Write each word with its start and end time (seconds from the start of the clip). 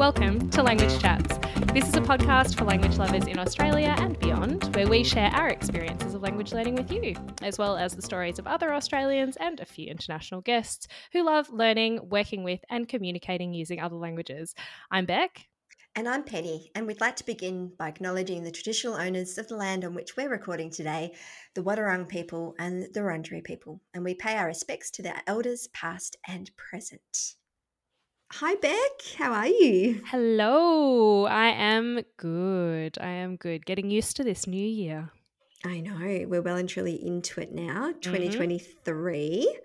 Welcome 0.00 0.48
to 0.52 0.62
Language 0.62 0.98
Chats. 0.98 1.36
This 1.74 1.86
is 1.86 1.94
a 1.94 2.00
podcast 2.00 2.56
for 2.56 2.64
language 2.64 2.96
lovers 2.96 3.26
in 3.26 3.38
Australia 3.38 3.94
and 3.98 4.18
beyond, 4.18 4.74
where 4.74 4.88
we 4.88 5.04
share 5.04 5.28
our 5.34 5.48
experiences 5.48 6.14
of 6.14 6.22
language 6.22 6.54
learning 6.54 6.76
with 6.76 6.90
you, 6.90 7.14
as 7.42 7.58
well 7.58 7.76
as 7.76 7.94
the 7.94 8.00
stories 8.00 8.38
of 8.38 8.46
other 8.46 8.72
Australians 8.72 9.36
and 9.36 9.60
a 9.60 9.66
few 9.66 9.90
international 9.90 10.40
guests 10.40 10.88
who 11.12 11.22
love 11.22 11.50
learning, 11.50 12.00
working 12.08 12.44
with, 12.44 12.60
and 12.70 12.88
communicating 12.88 13.52
using 13.52 13.78
other 13.78 13.96
languages. 13.96 14.54
I'm 14.90 15.04
Beck. 15.04 15.44
And 15.94 16.08
I'm 16.08 16.24
Penny, 16.24 16.70
and 16.74 16.86
we'd 16.86 17.02
like 17.02 17.16
to 17.16 17.26
begin 17.26 17.72
by 17.78 17.88
acknowledging 17.88 18.42
the 18.42 18.50
traditional 18.50 18.94
owners 18.94 19.36
of 19.36 19.48
the 19.48 19.56
land 19.56 19.84
on 19.84 19.92
which 19.92 20.16
we're 20.16 20.30
recording 20.30 20.70
today, 20.70 21.12
the 21.54 21.62
Wadawurrung 21.62 22.08
people 22.08 22.54
and 22.58 22.84
the 22.94 23.00
Wurundjeri 23.00 23.44
people, 23.44 23.82
and 23.92 24.02
we 24.02 24.14
pay 24.14 24.38
our 24.38 24.46
respects 24.46 24.90
to 24.92 25.02
their 25.02 25.20
elders, 25.26 25.68
past 25.74 26.16
and 26.26 26.50
present. 26.56 27.34
Hi, 28.34 28.54
Beck. 28.54 29.02
How 29.18 29.32
are 29.32 29.48
you? 29.48 30.02
Hello. 30.06 31.26
I 31.26 31.48
am 31.48 32.00
good. 32.16 32.96
I 33.00 33.08
am 33.08 33.36
good. 33.36 33.66
Getting 33.66 33.90
used 33.90 34.16
to 34.16 34.24
this 34.24 34.46
new 34.46 34.66
year. 34.66 35.10
I 35.64 35.80
know. 35.80 36.26
We're 36.26 36.40
well 36.40 36.56
and 36.56 36.68
truly 36.68 36.94
into 36.94 37.40
it 37.40 37.52
now, 37.52 37.92
2023. 38.00 39.46
Mm-hmm 39.50 39.64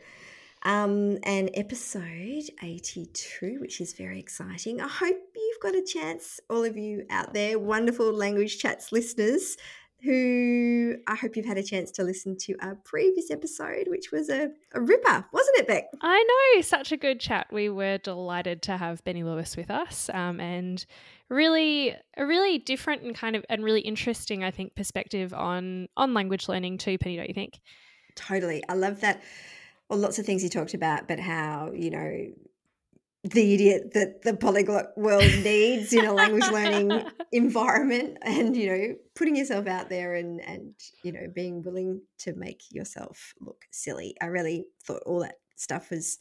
um, 0.65 1.19
and 1.23 1.51
episode 1.53 2.49
82, 2.61 3.59
which 3.61 3.79
is 3.79 3.93
very 3.93 4.19
exciting. 4.19 4.81
I 4.81 4.87
hope 4.87 5.15
you've 5.35 5.59
got 5.61 5.75
a 5.75 5.83
chance, 5.83 6.39
all 6.49 6.63
of 6.63 6.75
you 6.75 7.05
out 7.11 7.35
there, 7.35 7.59
wonderful 7.59 8.11
language 8.11 8.57
chats 8.57 8.91
listeners, 8.91 9.57
who 10.05 10.95
I 11.07 11.15
hope 11.15 11.35
you've 11.35 11.45
had 11.45 11.57
a 11.57 11.63
chance 11.63 11.91
to 11.91 12.03
listen 12.03 12.37
to 12.41 12.55
our 12.61 12.75
previous 12.75 13.31
episode, 13.31 13.87
which 13.87 14.11
was 14.11 14.29
a, 14.29 14.51
a 14.73 14.81
ripper, 14.81 15.25
wasn't 15.31 15.57
it, 15.57 15.67
Beck? 15.67 15.85
I 16.01 16.53
know, 16.55 16.61
such 16.61 16.91
a 16.91 16.97
good 16.97 17.19
chat. 17.19 17.47
We 17.51 17.69
were 17.69 17.97
delighted 17.97 18.61
to 18.63 18.77
have 18.77 19.03
Benny 19.03 19.23
Lewis 19.23 19.57
with 19.57 19.71
us, 19.71 20.09
um, 20.13 20.39
and 20.39 20.85
really 21.29 21.95
a 22.15 22.25
really 22.25 22.59
different 22.59 23.01
and 23.01 23.15
kind 23.15 23.35
of 23.35 23.43
and 23.49 23.63
really 23.63 23.81
interesting, 23.81 24.43
I 24.43 24.51
think, 24.51 24.75
perspective 24.75 25.33
on 25.33 25.87
on 25.97 26.13
language 26.13 26.47
learning 26.47 26.77
too. 26.77 26.97
Penny, 26.97 27.17
don't 27.17 27.27
you 27.27 27.33
think? 27.33 27.59
Totally, 28.15 28.63
I 28.69 28.75
love 28.75 29.01
that 29.01 29.21
well, 29.89 29.99
lots 29.99 30.19
of 30.19 30.25
things 30.25 30.41
he 30.41 30.49
talked 30.49 30.73
about, 30.73 31.07
but 31.07 31.19
how, 31.19 31.71
you 31.73 31.91
know, 31.91 32.27
the 33.25 33.55
idiot 33.55 33.93
that 33.93 34.21
the 34.21 34.35
polyglot 34.35 34.95
world 34.95 35.23
needs 35.43 35.91
in 35.93 36.05
a 36.05 36.13
language 36.13 36.47
learning 36.51 37.03
environment 37.31 38.17
and 38.21 38.55
you 38.55 38.69
know 38.69 38.95
putting 39.15 39.35
yourself 39.35 39.65
out 39.65 39.89
there 39.89 40.13
and 40.13 40.39
and 40.41 40.73
you 41.03 41.11
know 41.11 41.27
being 41.33 41.63
willing 41.63 42.01
to 42.19 42.33
make 42.33 42.61
yourself 42.69 43.33
look 43.41 43.65
silly. 43.71 44.15
I 44.21 44.27
really 44.27 44.67
thought 44.83 45.01
all 45.05 45.21
that 45.21 45.35
stuff 45.55 45.89
was 45.89 46.19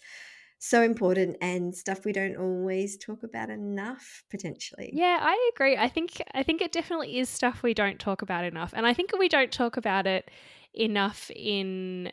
so 0.59 0.81
important 0.81 1.37
and 1.43 1.75
stuff 1.75 2.07
we 2.07 2.13
don't 2.13 2.37
always 2.37 2.97
talk 2.97 3.23
about 3.23 3.51
enough 3.51 4.25
potentially. 4.31 4.91
Yeah 4.95 5.19
i 5.21 5.51
agree. 5.55 5.77
I 5.77 5.89
think 5.89 6.23
i 6.33 6.43
think 6.43 6.63
it 6.63 6.73
definitely 6.73 7.19
is 7.19 7.29
stuff 7.29 7.63
we 7.63 7.75
don't 7.75 7.99
talk 7.99 8.23
about 8.23 8.45
enough 8.45 8.73
and 8.75 8.87
i 8.87 8.95
think 8.95 9.13
we 9.19 9.29
don't 9.29 9.53
talk 9.53 9.77
about 9.77 10.07
it 10.07 10.31
enough 10.73 11.31
in 11.37 12.11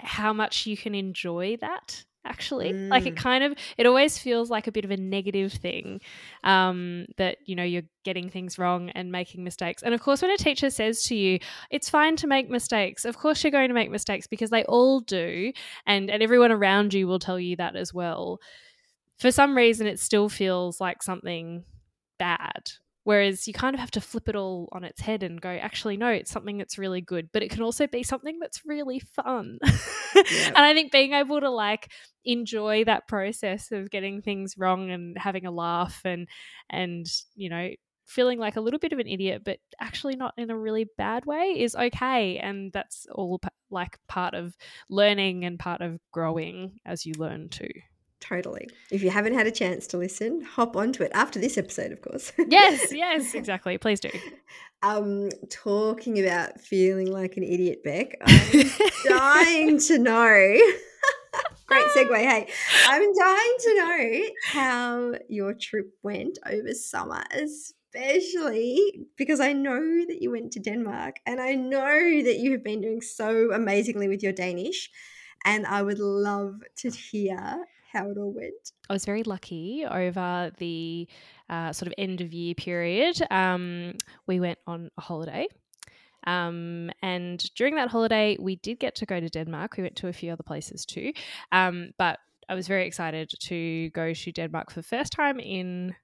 how 0.00 0.32
much 0.34 0.66
you 0.66 0.76
can 0.76 0.94
enjoy 0.94 1.56
that 1.60 2.04
actually 2.24 2.72
mm. 2.72 2.88
like 2.88 3.06
it 3.06 3.14
mm. 3.14 3.18
kind 3.18 3.44
of 3.44 3.54
it 3.76 3.86
always 3.86 4.18
feels 4.18 4.50
like 4.50 4.66
a 4.66 4.72
bit 4.72 4.84
of 4.84 4.90
a 4.90 4.96
negative 4.96 5.52
thing 5.52 6.00
um, 6.44 7.06
that 7.16 7.38
you 7.46 7.54
know 7.54 7.62
you're 7.62 7.82
getting 8.04 8.28
things 8.28 8.58
wrong 8.58 8.90
and 8.90 9.10
making 9.10 9.44
mistakes 9.44 9.82
and 9.82 9.94
of 9.94 10.00
course 10.00 10.22
when 10.22 10.30
a 10.30 10.36
teacher 10.36 10.70
says 10.70 11.02
to 11.04 11.14
you 11.14 11.38
it's 11.70 11.88
fine 11.88 12.16
to 12.16 12.26
make 12.26 12.50
mistakes 12.50 13.04
of 13.04 13.16
course 13.16 13.42
you're 13.42 13.50
going 13.50 13.68
to 13.68 13.74
make 13.74 13.90
mistakes 13.90 14.26
because 14.26 14.50
they 14.50 14.64
all 14.64 15.00
do 15.00 15.52
and 15.86 16.10
and 16.10 16.22
everyone 16.22 16.52
around 16.52 16.92
you 16.92 17.06
will 17.06 17.18
tell 17.18 17.38
you 17.38 17.56
that 17.56 17.76
as 17.76 17.94
well 17.94 18.38
for 19.18 19.30
some 19.30 19.56
reason 19.56 19.86
it 19.86 19.98
still 19.98 20.28
feels 20.28 20.80
like 20.80 21.02
something 21.02 21.64
bad 22.18 22.70
Whereas 23.08 23.48
you 23.48 23.54
kind 23.54 23.72
of 23.72 23.80
have 23.80 23.90
to 23.92 24.02
flip 24.02 24.28
it 24.28 24.36
all 24.36 24.68
on 24.70 24.84
its 24.84 25.00
head 25.00 25.22
and 25.22 25.40
go, 25.40 25.48
actually, 25.48 25.96
no, 25.96 26.08
it's 26.10 26.30
something 26.30 26.58
that's 26.58 26.76
really 26.76 27.00
good, 27.00 27.30
but 27.32 27.42
it 27.42 27.50
can 27.50 27.62
also 27.62 27.86
be 27.86 28.02
something 28.02 28.38
that's 28.38 28.66
really 28.66 28.98
fun. 28.98 29.58
Yeah. 29.64 29.72
and 30.48 30.58
I 30.58 30.74
think 30.74 30.92
being 30.92 31.14
able 31.14 31.40
to 31.40 31.48
like 31.48 31.90
enjoy 32.26 32.84
that 32.84 33.08
process 33.08 33.72
of 33.72 33.90
getting 33.90 34.20
things 34.20 34.58
wrong 34.58 34.90
and 34.90 35.16
having 35.16 35.46
a 35.46 35.50
laugh 35.50 36.02
and, 36.04 36.28
and, 36.68 37.06
you 37.34 37.48
know, 37.48 37.70
feeling 38.04 38.38
like 38.38 38.56
a 38.56 38.60
little 38.60 38.78
bit 38.78 38.92
of 38.92 38.98
an 38.98 39.08
idiot, 39.08 39.40
but 39.42 39.58
actually 39.80 40.14
not 40.14 40.34
in 40.36 40.50
a 40.50 40.58
really 40.58 40.86
bad 40.98 41.24
way 41.24 41.58
is 41.58 41.74
okay. 41.74 42.36
And 42.36 42.70
that's 42.74 43.06
all 43.10 43.40
like 43.70 43.96
part 44.08 44.34
of 44.34 44.54
learning 44.90 45.46
and 45.46 45.58
part 45.58 45.80
of 45.80 45.98
growing 46.12 46.78
as 46.84 47.06
you 47.06 47.14
learn 47.16 47.48
too. 47.48 47.70
Totally. 48.20 48.68
If 48.90 49.02
you 49.02 49.10
haven't 49.10 49.34
had 49.34 49.46
a 49.46 49.50
chance 49.50 49.86
to 49.88 49.96
listen, 49.96 50.42
hop 50.42 50.76
onto 50.76 51.02
it 51.02 51.12
after 51.14 51.38
this 51.38 51.56
episode, 51.56 51.92
of 51.92 52.02
course. 52.02 52.32
yes, 52.48 52.92
yes, 52.92 53.34
exactly. 53.34 53.78
Please 53.78 54.00
do. 54.00 54.10
Um, 54.80 55.30
talking 55.50 56.24
about 56.24 56.60
feeling 56.60 57.10
like 57.10 57.36
an 57.36 57.42
idiot, 57.42 57.82
Beck, 57.82 58.16
I'm 58.24 58.70
dying 59.08 59.80
to 59.80 59.98
know. 59.98 60.56
Great 61.66 61.84
segue. 61.86 62.16
Hey, 62.16 62.48
I'm 62.86 63.12
dying 63.12 63.54
to 63.58 63.74
know 63.76 64.20
how 64.46 65.14
your 65.28 65.52
trip 65.54 65.90
went 66.04 66.38
over 66.46 66.72
summer, 66.74 67.24
especially 67.32 69.08
because 69.16 69.40
I 69.40 69.52
know 69.52 69.80
that 70.06 70.22
you 70.22 70.30
went 70.30 70.52
to 70.52 70.60
Denmark 70.60 71.16
and 71.26 71.40
I 71.40 71.54
know 71.54 72.22
that 72.22 72.38
you 72.38 72.52
have 72.52 72.62
been 72.62 72.80
doing 72.80 73.00
so 73.00 73.50
amazingly 73.52 74.06
with 74.06 74.22
your 74.22 74.32
Danish. 74.32 74.90
And 75.44 75.66
I 75.66 75.82
would 75.82 75.98
love 75.98 76.60
to 76.76 76.90
hear 76.90 77.64
how 77.98 78.10
it 78.10 78.18
all 78.18 78.32
went? 78.32 78.72
I 78.88 78.92
was 78.92 79.04
very 79.04 79.22
lucky 79.22 79.84
over 79.84 80.52
the 80.58 81.08
uh, 81.50 81.72
sort 81.72 81.88
of 81.88 81.94
end 81.98 82.20
of 82.20 82.32
year 82.32 82.54
period. 82.54 83.20
Um, 83.30 83.94
we 84.26 84.40
went 84.40 84.58
on 84.66 84.90
a 84.96 85.00
holiday. 85.00 85.48
Um, 86.26 86.90
and 87.02 87.42
during 87.54 87.74
that 87.76 87.88
holiday, 87.88 88.36
we 88.38 88.56
did 88.56 88.78
get 88.78 88.94
to 88.96 89.06
go 89.06 89.20
to 89.20 89.28
Denmark. 89.28 89.76
We 89.76 89.82
went 89.82 89.96
to 89.96 90.08
a 90.08 90.12
few 90.12 90.32
other 90.32 90.42
places 90.42 90.84
too. 90.84 91.12
Um, 91.52 91.90
but 91.98 92.18
I 92.48 92.54
was 92.54 92.68
very 92.68 92.86
excited 92.86 93.30
to 93.40 93.90
go 93.90 94.12
to 94.12 94.32
Denmark 94.32 94.70
for 94.70 94.80
the 94.80 94.86
first 94.86 95.12
time 95.12 95.40
in. 95.40 95.94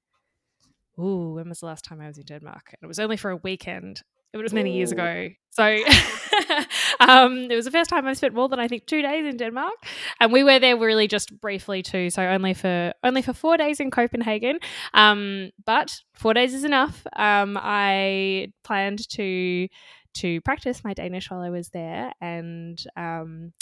Ooh, 0.98 1.34
when 1.34 1.48
was 1.48 1.60
the 1.60 1.66
last 1.66 1.84
time 1.84 2.00
I 2.00 2.06
was 2.06 2.18
in 2.18 2.24
Denmark? 2.24 2.70
And 2.72 2.78
it 2.82 2.86
was 2.86 3.00
only 3.00 3.16
for 3.16 3.30
a 3.30 3.36
weekend. 3.36 4.02
It 4.34 4.42
was 4.42 4.52
many 4.52 4.72
Ooh. 4.72 4.76
years 4.78 4.90
ago. 4.90 5.30
So 5.50 5.62
um, 7.00 7.48
it 7.48 7.54
was 7.54 7.64
the 7.64 7.70
first 7.70 7.88
time 7.88 8.04
I 8.04 8.14
spent 8.14 8.34
more 8.34 8.48
than 8.48 8.58
I 8.58 8.66
think 8.66 8.86
two 8.86 9.00
days 9.00 9.24
in 9.24 9.36
Denmark, 9.36 9.74
and 10.18 10.32
we 10.32 10.42
were 10.42 10.58
there 10.58 10.76
really 10.76 11.06
just 11.06 11.40
briefly 11.40 11.80
too. 11.80 12.10
So 12.10 12.22
only 12.22 12.54
for 12.54 12.92
only 13.04 13.22
for 13.22 13.32
four 13.32 13.56
days 13.56 13.78
in 13.78 13.92
Copenhagen, 13.92 14.58
um, 14.92 15.50
but 15.64 16.00
four 16.14 16.34
days 16.34 16.52
is 16.52 16.64
enough. 16.64 17.06
Um, 17.14 17.56
I 17.60 18.48
planned 18.64 19.08
to 19.10 19.68
to 20.14 20.40
practice 20.40 20.82
my 20.82 20.94
Danish 20.94 21.30
while 21.30 21.40
I 21.40 21.50
was 21.50 21.68
there, 21.68 22.12
and 22.20 22.76
um, 22.96 23.52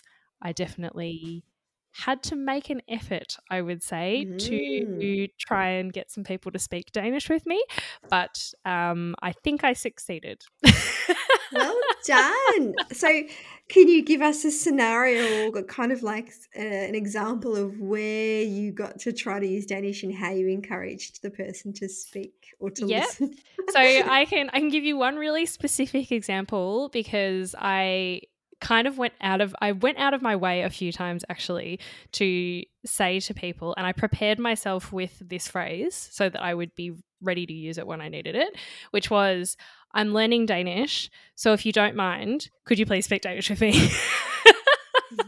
I 0.41 0.53
definitely 0.53 1.45
had 1.93 2.23
to 2.25 2.37
make 2.37 2.71
an 2.71 2.83
effort, 2.89 3.37
I 3.51 3.61
would 3.61 3.83
say, 3.83 4.27
mm. 4.27 4.39
to 4.39 5.29
try 5.39 5.69
and 5.69 5.93
get 5.93 6.11
some 6.11 6.25
people 6.25 6.51
to 6.53 6.59
speak 6.59 6.93
Danish 6.93 7.29
with 7.29 7.47
me. 7.47 7.63
But 8.09 8.53
um, 8.65 9.15
I 9.23 9.33
think 9.33 9.63
I 9.63 9.75
succeeded. 9.75 10.43
well 11.53 11.81
done. 12.07 12.75
So, 12.93 13.09
can 13.69 13.89
you 13.89 14.03
give 14.03 14.23
us 14.23 14.45
a 14.45 14.51
scenario 14.51 15.51
or 15.51 15.63
kind 15.63 15.93
of 15.93 16.03
like 16.03 16.33
uh, 16.57 16.63
an 16.63 16.95
example 16.95 17.57
of 17.57 17.79
where 17.81 18.43
you 18.43 18.73
got 18.73 18.99
to 19.01 19.13
try 19.13 19.39
to 19.39 19.47
use 19.47 19.67
Danish 19.67 20.03
and 20.03 20.15
how 20.15 20.31
you 20.31 20.49
encouraged 20.49 21.23
the 21.23 21.31
person 21.31 21.73
to 21.75 21.89
speak 21.89 22.55
or 22.59 22.71
to 22.71 22.87
yep. 22.87 23.05
listen? 23.05 23.35
so 23.71 23.81
I 23.81 24.25
can 24.31 24.51
I 24.53 24.61
can 24.61 24.69
give 24.69 24.85
you 24.85 24.97
one 24.97 25.17
really 25.17 25.47
specific 25.47 26.11
example 26.11 26.89
because 26.89 27.55
I 27.59 28.23
kind 28.63 28.87
of 28.87 28.97
went 28.97 29.13
out 29.21 29.41
of 29.41 29.55
I 29.61 29.73
went 29.73 29.99
out 29.99 30.15
of 30.15 30.23
my 30.23 30.37
way 30.37 30.63
a 30.63 30.71
few 30.71 30.93
times 30.93 31.25
actually 31.29 31.81
to 32.13 32.63
say 32.87 33.19
to 33.21 33.35
people 33.35 33.75
and 33.77 33.85
I 33.85 33.93
prepared 33.93 34.39
myself 34.39 34.93
with 34.93 35.21
this 35.21 35.49
phrase 35.49 36.09
so 36.13 36.29
that 36.29 36.41
I 36.41 36.55
would 36.55 36.75
be 36.77 36.93
ready 37.21 37.45
to 37.45 37.53
use 37.53 37.77
it 37.77 37.87
when 37.87 38.01
I 38.01 38.09
needed 38.09 38.37
it, 38.37 38.57
which 38.93 39.11
was 39.11 39.57
I'm 39.95 40.15
learning 40.15 40.47
Danish, 40.47 41.11
so 41.35 41.53
if 41.53 41.67
you 41.67 41.73
don't 41.73 41.97
mind, 41.97 42.49
could 42.65 42.79
you 42.79 42.87
please 42.87 43.05
speak 43.05 43.23
Danish 43.23 43.51
with 43.51 43.61
me? 43.61 43.91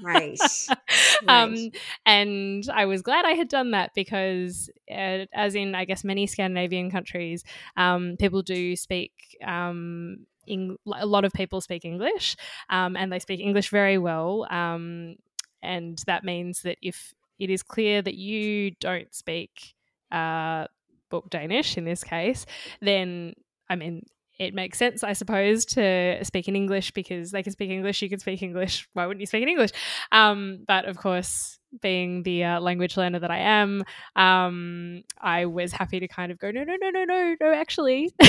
right. 0.03 0.39
Um, 1.27 1.71
and 2.05 2.69
I 2.73 2.85
was 2.85 3.01
glad 3.01 3.25
I 3.25 3.33
had 3.33 3.49
done 3.49 3.71
that 3.71 3.93
because, 3.95 4.69
uh, 4.91 5.25
as 5.33 5.55
in, 5.55 5.75
I 5.75 5.87
guess, 5.87 6.05
many 6.05 6.27
Scandinavian 6.27 6.91
countries, 6.91 7.45
um, 7.79 8.17
people 8.19 8.43
do 8.43 8.77
speak 8.77 9.13
um, 9.43 10.27
Eng- 10.49 10.79
a 10.95 11.07
lot 11.07 11.25
of 11.25 11.33
people 11.33 11.61
speak 11.61 11.85
English, 11.85 12.37
um, 12.71 12.97
and 12.97 13.13
they 13.13 13.19
speak 13.19 13.41
English 13.41 13.71
very 13.71 13.99
well. 13.99 14.47
Um, 14.51 15.17
and 15.63 15.99
that 16.07 16.25
means 16.25 16.63
that 16.63 16.79
if 16.83 17.15
it 17.39 17.51
is 17.51 17.63
clear 17.63 18.03
that 18.03 18.15
you 18.15 18.73
don't 18.73 19.13
speak 19.15 19.75
uh, 20.13 20.67
book 21.11 21.31
Danish 21.31 21.77
in 21.77 21.85
this 21.85 22.05
case, 22.05 22.47
then 22.81 23.35
I 23.69 23.77
mean 23.77 24.03
it 24.39 24.53
makes 24.53 24.79
sense, 24.79 25.05
I 25.05 25.13
suppose, 25.13 25.65
to 25.67 26.19
speak 26.25 26.49
in 26.49 26.57
English 26.57 26.91
because 26.91 27.31
they 27.31 27.43
can 27.43 27.53
speak 27.53 27.71
English, 27.71 28.03
you 28.03 28.09
can 28.09 28.19
speak 28.19 28.43
English. 28.43 28.89
Why 28.93 29.07
wouldn't 29.07 29.21
you 29.21 29.27
speak 29.27 29.43
in 29.43 29.49
English? 29.49 29.71
Um, 30.11 30.65
but 30.67 30.87
of 30.87 30.97
course, 30.97 31.59
being 31.81 32.23
the 32.23 32.45
uh, 32.45 32.61
language 32.61 32.97
learner 32.97 33.19
that 33.19 33.31
I 33.31 33.39
am, 33.39 33.85
um, 34.17 35.03
I 35.21 35.47
was 35.47 35.73
happy 35.73 36.01
to 36.01 36.09
kind 36.09 36.33
of 36.33 36.39
go, 36.39 36.51
no, 36.51 36.65
no, 36.65 36.77
no, 36.81 36.91
no, 36.91 37.05
no, 37.05 37.37
no. 37.41 37.53
Actually, 37.53 38.13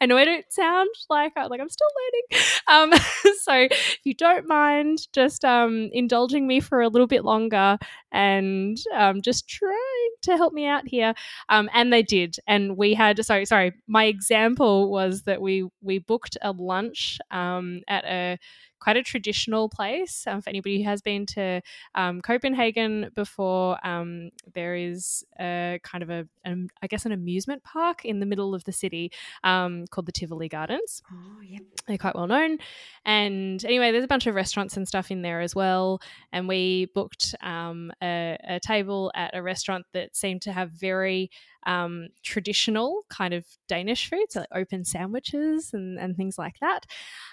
I 0.00 0.06
know 0.06 0.16
I 0.16 0.24
don't 0.24 0.44
sound 0.50 0.88
like 1.08 1.32
uh, 1.36 1.48
like 1.50 1.60
I'm 1.60 1.68
still 1.68 1.88
learning. 1.98 2.44
Um, 2.68 3.32
so 3.42 3.52
if 3.70 3.98
you 4.04 4.14
don't 4.14 4.46
mind, 4.46 5.06
just 5.12 5.44
um, 5.44 5.88
indulging 5.92 6.46
me 6.46 6.60
for 6.60 6.80
a 6.80 6.88
little 6.88 7.06
bit 7.06 7.24
longer 7.24 7.78
and 8.12 8.76
um, 8.94 9.22
just 9.22 9.48
trying 9.48 10.10
to 10.22 10.36
help 10.36 10.52
me 10.52 10.66
out 10.66 10.86
here. 10.86 11.14
Um, 11.48 11.68
and 11.72 11.92
they 11.92 12.02
did, 12.02 12.36
and 12.46 12.76
we 12.76 12.94
had. 12.94 13.24
Sorry, 13.24 13.44
sorry. 13.46 13.72
My 13.86 14.04
example 14.04 14.90
was 14.90 15.22
that 15.22 15.40
we 15.40 15.68
we 15.82 15.98
booked 15.98 16.36
a 16.42 16.52
lunch 16.52 17.18
um, 17.30 17.80
at 17.88 18.04
a 18.04 18.38
quite 18.86 18.96
a 18.96 19.02
traditional 19.02 19.68
place. 19.68 20.28
Um, 20.28 20.40
for 20.40 20.48
anybody 20.48 20.80
who 20.80 20.88
has 20.88 21.02
been 21.02 21.26
to 21.26 21.60
um, 21.96 22.20
Copenhagen 22.20 23.10
before, 23.16 23.84
um, 23.84 24.30
there 24.54 24.76
is 24.76 25.24
a 25.40 25.80
kind 25.82 26.04
of 26.04 26.10
a, 26.10 26.28
a, 26.46 26.54
I 26.82 26.86
guess, 26.86 27.04
an 27.04 27.10
amusement 27.10 27.64
park 27.64 28.04
in 28.04 28.20
the 28.20 28.26
middle 28.26 28.54
of 28.54 28.62
the 28.62 28.70
city 28.70 29.10
um, 29.42 29.86
called 29.90 30.06
the 30.06 30.12
Tivoli 30.12 30.48
Gardens. 30.48 31.02
Oh, 31.12 31.40
yep. 31.42 31.62
They're 31.88 31.98
quite 31.98 32.14
well 32.14 32.28
known. 32.28 32.58
And 33.04 33.64
anyway, 33.64 33.90
there's 33.90 34.04
a 34.04 34.08
bunch 34.08 34.28
of 34.28 34.36
restaurants 34.36 34.76
and 34.76 34.86
stuff 34.86 35.10
in 35.10 35.22
there 35.22 35.40
as 35.40 35.52
well. 35.52 36.00
And 36.32 36.46
we 36.46 36.86
booked 36.94 37.34
um, 37.42 37.90
a, 38.00 38.38
a 38.48 38.60
table 38.60 39.10
at 39.16 39.34
a 39.34 39.42
restaurant 39.42 39.86
that 39.94 40.14
seemed 40.14 40.42
to 40.42 40.52
have 40.52 40.70
very 40.70 41.32
um, 41.66 42.08
traditional 42.22 43.04
kind 43.10 43.34
of 43.34 43.44
Danish 43.68 44.08
food, 44.08 44.26
so 44.30 44.40
like 44.40 44.48
open 44.54 44.84
sandwiches 44.84 45.70
and, 45.74 45.98
and 45.98 46.16
things 46.16 46.38
like 46.38 46.58
that. 46.60 46.86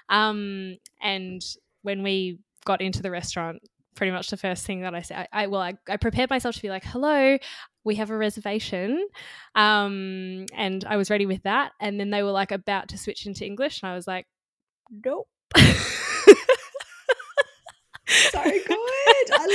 Um, 0.09 0.77
and 1.01 1.41
when 1.83 2.03
we 2.03 2.39
got 2.65 2.81
into 2.81 3.01
the 3.01 3.11
restaurant, 3.11 3.61
pretty 3.95 4.11
much 4.11 4.29
the 4.29 4.37
first 4.37 4.65
thing 4.65 4.81
that 4.81 4.95
I 4.95 5.01
said, 5.01 5.27
I, 5.31 5.43
I 5.43 5.47
well, 5.47 5.61
I, 5.61 5.75
I, 5.87 5.97
prepared 5.97 6.31
myself 6.31 6.55
to 6.55 6.61
be 6.61 6.69
like, 6.69 6.83
"Hello, 6.83 7.37
we 7.83 7.95
have 7.95 8.09
a 8.09 8.17
reservation," 8.17 9.07
um, 9.55 10.47
and 10.53 10.83
I 10.85 10.97
was 10.97 11.09
ready 11.09 11.27
with 11.27 11.43
that. 11.43 11.73
And 11.79 11.99
then 11.99 12.09
they 12.09 12.23
were 12.23 12.31
like 12.31 12.51
about 12.51 12.89
to 12.89 12.97
switch 12.97 13.25
into 13.27 13.45
English, 13.45 13.81
and 13.81 13.91
I 13.91 13.95
was 13.95 14.07
like, 14.07 14.25
"Nope." 15.05 15.27
so 18.31 18.43
good. 18.43 19.29
I 19.31 19.45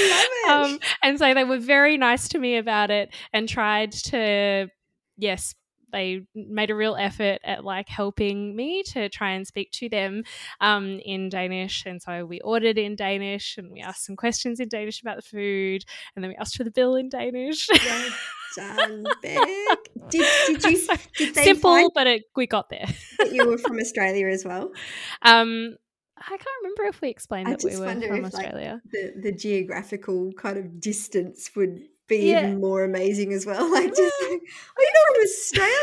love 0.47 0.71
it. 0.71 0.73
Um, 0.73 0.79
and 1.03 1.19
so 1.19 1.35
they 1.35 1.45
were 1.45 1.59
very 1.59 1.97
nice 1.97 2.29
to 2.29 2.39
me 2.39 2.57
about 2.57 2.91
it 2.91 3.15
and 3.33 3.49
tried 3.49 3.93
to, 3.93 4.69
yes, 5.17 5.55
they 5.93 6.21
made 6.35 6.71
a 6.71 6.75
real 6.75 6.97
effort 6.97 7.41
at 7.45 7.65
like 7.65 7.89
helping 7.89 8.55
me 8.55 8.83
to 8.83 9.09
try 9.09 9.31
and 9.31 9.47
speak 9.47 9.71
to 9.73 9.89
them 9.89 10.23
um, 10.61 11.01
in 11.05 11.29
Danish. 11.29 11.85
And 11.87 12.01
so 12.03 12.27
we 12.27 12.41
ordered 12.41 12.79
in 12.79 12.97
Danish 12.97 13.57
and 13.57 13.71
we 13.73 13.81
asked 13.81 14.05
some 14.05 14.17
questions 14.17 14.61
in 14.61 14.69
Danish 14.69 15.01
about 15.01 15.17
the 15.17 15.23
food. 15.23 15.85
And 16.15 16.23
then 16.23 16.31
we 16.31 16.37
asked 16.37 16.57
for 16.57 16.65
the 16.65 16.71
bill 16.71 16.95
in 16.97 17.09
Danish. 17.09 17.69
Well 17.73 18.11
done, 18.57 19.05
Beck. 19.23 19.79
Did, 20.11 20.27
did 20.47 20.65
you, 20.65 20.87
did 21.17 21.35
they 21.35 21.45
Simple, 21.45 21.91
but 21.95 22.07
it, 22.07 22.25
we 22.35 22.47
got 22.47 22.71
there. 22.71 22.87
you 23.31 23.47
were 23.47 23.59
from 23.59 23.79
Australia 23.79 24.29
as 24.29 24.45
well? 24.45 24.73
Um, 25.23 25.77
I 26.21 26.37
can't 26.37 26.43
remember 26.63 26.85
if 26.85 27.01
we 27.01 27.09
explained 27.09 27.49
I 27.49 27.53
that 27.53 27.65
we 27.65 27.77
were 27.77 27.95
from 27.95 28.25
Australia. 28.25 28.81
Like, 28.85 28.93
the 28.93 29.31
the 29.31 29.33
geographical 29.33 30.33
kind 30.33 30.59
of 30.59 30.81
distance 30.81 31.51
would 31.57 31.81
be 32.09 32.31
yeah. 32.31 32.41
even 32.41 32.61
more 32.61 32.85
amazing 32.85 33.33
as 33.33 33.47
well. 33.47 33.69
Like 33.79 33.95
just 33.95 34.15
mm. 34.23 34.31
like, 34.31 34.41
oh, 34.41 34.75
are 34.77 34.83
you 34.83 34.93
from 35.07 35.23
Australia? 35.23 35.75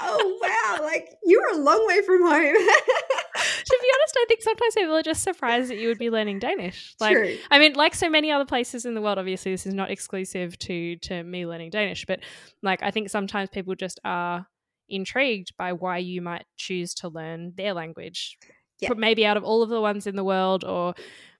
oh 0.00 0.38
wow, 0.42 0.84
like 0.84 1.10
you're 1.24 1.54
a 1.54 1.58
long 1.58 1.86
way 1.86 2.00
from 2.02 2.22
home. 2.22 2.54
to 3.64 3.78
be 3.80 3.88
honest, 3.94 4.16
I 4.16 4.24
think 4.28 4.42
sometimes 4.42 4.74
people 4.74 4.96
are 4.96 5.02
just 5.02 5.22
surprised 5.22 5.70
that 5.70 5.76
you 5.76 5.88
would 5.88 5.98
be 5.98 6.10
learning 6.10 6.38
Danish. 6.40 6.94
Like 6.98 7.12
True. 7.12 7.36
I 7.50 7.58
mean, 7.58 7.74
like 7.74 7.94
so 7.94 8.08
many 8.10 8.32
other 8.32 8.46
places 8.46 8.86
in 8.86 8.94
the 8.94 9.02
world, 9.02 9.18
obviously 9.18 9.52
this 9.52 9.66
is 9.66 9.74
not 9.74 9.90
exclusive 9.90 10.58
to 10.60 10.96
to 10.96 11.22
me 11.22 11.46
learning 11.46 11.70
Danish, 11.70 12.06
but 12.06 12.20
like 12.62 12.82
I 12.82 12.90
think 12.90 13.10
sometimes 13.10 13.50
people 13.50 13.74
just 13.74 14.00
are 14.04 14.46
intrigued 14.88 15.56
by 15.56 15.72
why 15.72 15.98
you 15.98 16.20
might 16.20 16.44
choose 16.56 16.94
to 16.94 17.08
learn 17.08 17.52
their 17.56 17.72
language 17.72 18.38
yeah. 18.80 18.90
maybe 18.96 19.26
out 19.26 19.36
of 19.36 19.44
all 19.44 19.62
of 19.62 19.68
the 19.68 19.80
ones 19.80 20.06
in 20.06 20.16
the 20.16 20.24
world, 20.24 20.64
or 20.64 20.94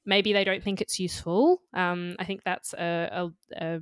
maybe 0.05 0.33
they 0.33 0.45
don't 0.45 0.63
think 0.63 0.81
it's 0.81 0.99
useful. 0.99 1.63
Um, 1.73 2.17
I 2.19 2.25
think 2.25 2.43
that's 2.45 2.75
a, 2.75 3.09
a, 3.13 3.65
a 3.65 3.81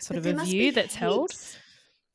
sort 0.00 0.22
but 0.22 0.30
of 0.30 0.40
a 0.40 0.44
view 0.44 0.72
that's 0.72 0.94
heaps, 0.94 1.00
held. 1.00 1.32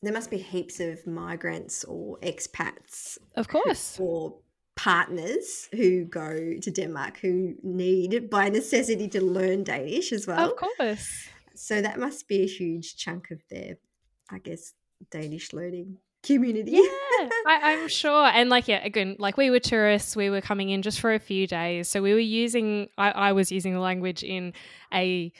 There 0.01 0.13
must 0.13 0.29
be 0.29 0.37
heaps 0.37 0.79
of 0.79 1.05
migrants 1.07 1.83
or 1.85 2.17
expats, 2.19 3.17
of 3.35 3.47
course, 3.47 3.97
or 3.99 4.35
partners 4.75 5.69
who 5.73 6.05
go 6.05 6.55
to 6.61 6.71
Denmark 6.71 7.19
who 7.19 7.55
need 7.63 8.29
by 8.29 8.49
necessity 8.49 9.07
to 9.09 9.21
learn 9.21 9.63
Danish 9.63 10.11
as 10.11 10.27
well. 10.27 10.51
Of 10.51 10.57
course. 10.57 11.27
So 11.55 11.81
that 11.81 11.99
must 11.99 12.27
be 12.27 12.41
a 12.41 12.47
huge 12.47 12.97
chunk 12.97 13.29
of 13.31 13.41
their, 13.49 13.77
I 14.29 14.39
guess, 14.39 14.73
Danish 15.11 15.53
learning 15.53 15.97
community. 16.23 16.71
Yeah, 16.71 17.29
I, 17.45 17.73
am 17.73 17.87
sure. 17.87 18.25
And 18.25 18.49
like, 18.49 18.67
yeah, 18.67 18.83
again, 18.83 19.15
like 19.19 19.37
we 19.37 19.49
were 19.49 19.59
tourists, 19.59 20.15
we 20.15 20.29
were 20.29 20.41
coming 20.41 20.69
in 20.69 20.81
just 20.81 20.99
for 20.99 21.13
a 21.13 21.19
few 21.19 21.45
days. 21.47 21.89
So 21.89 22.01
we 22.01 22.13
were 22.13 22.19
using, 22.19 22.87
I, 22.97 23.11
I 23.11 23.31
was 23.33 23.51
using 23.51 23.73
the 23.73 23.79
language 23.79 24.23
in 24.23 24.53
a 24.93 25.31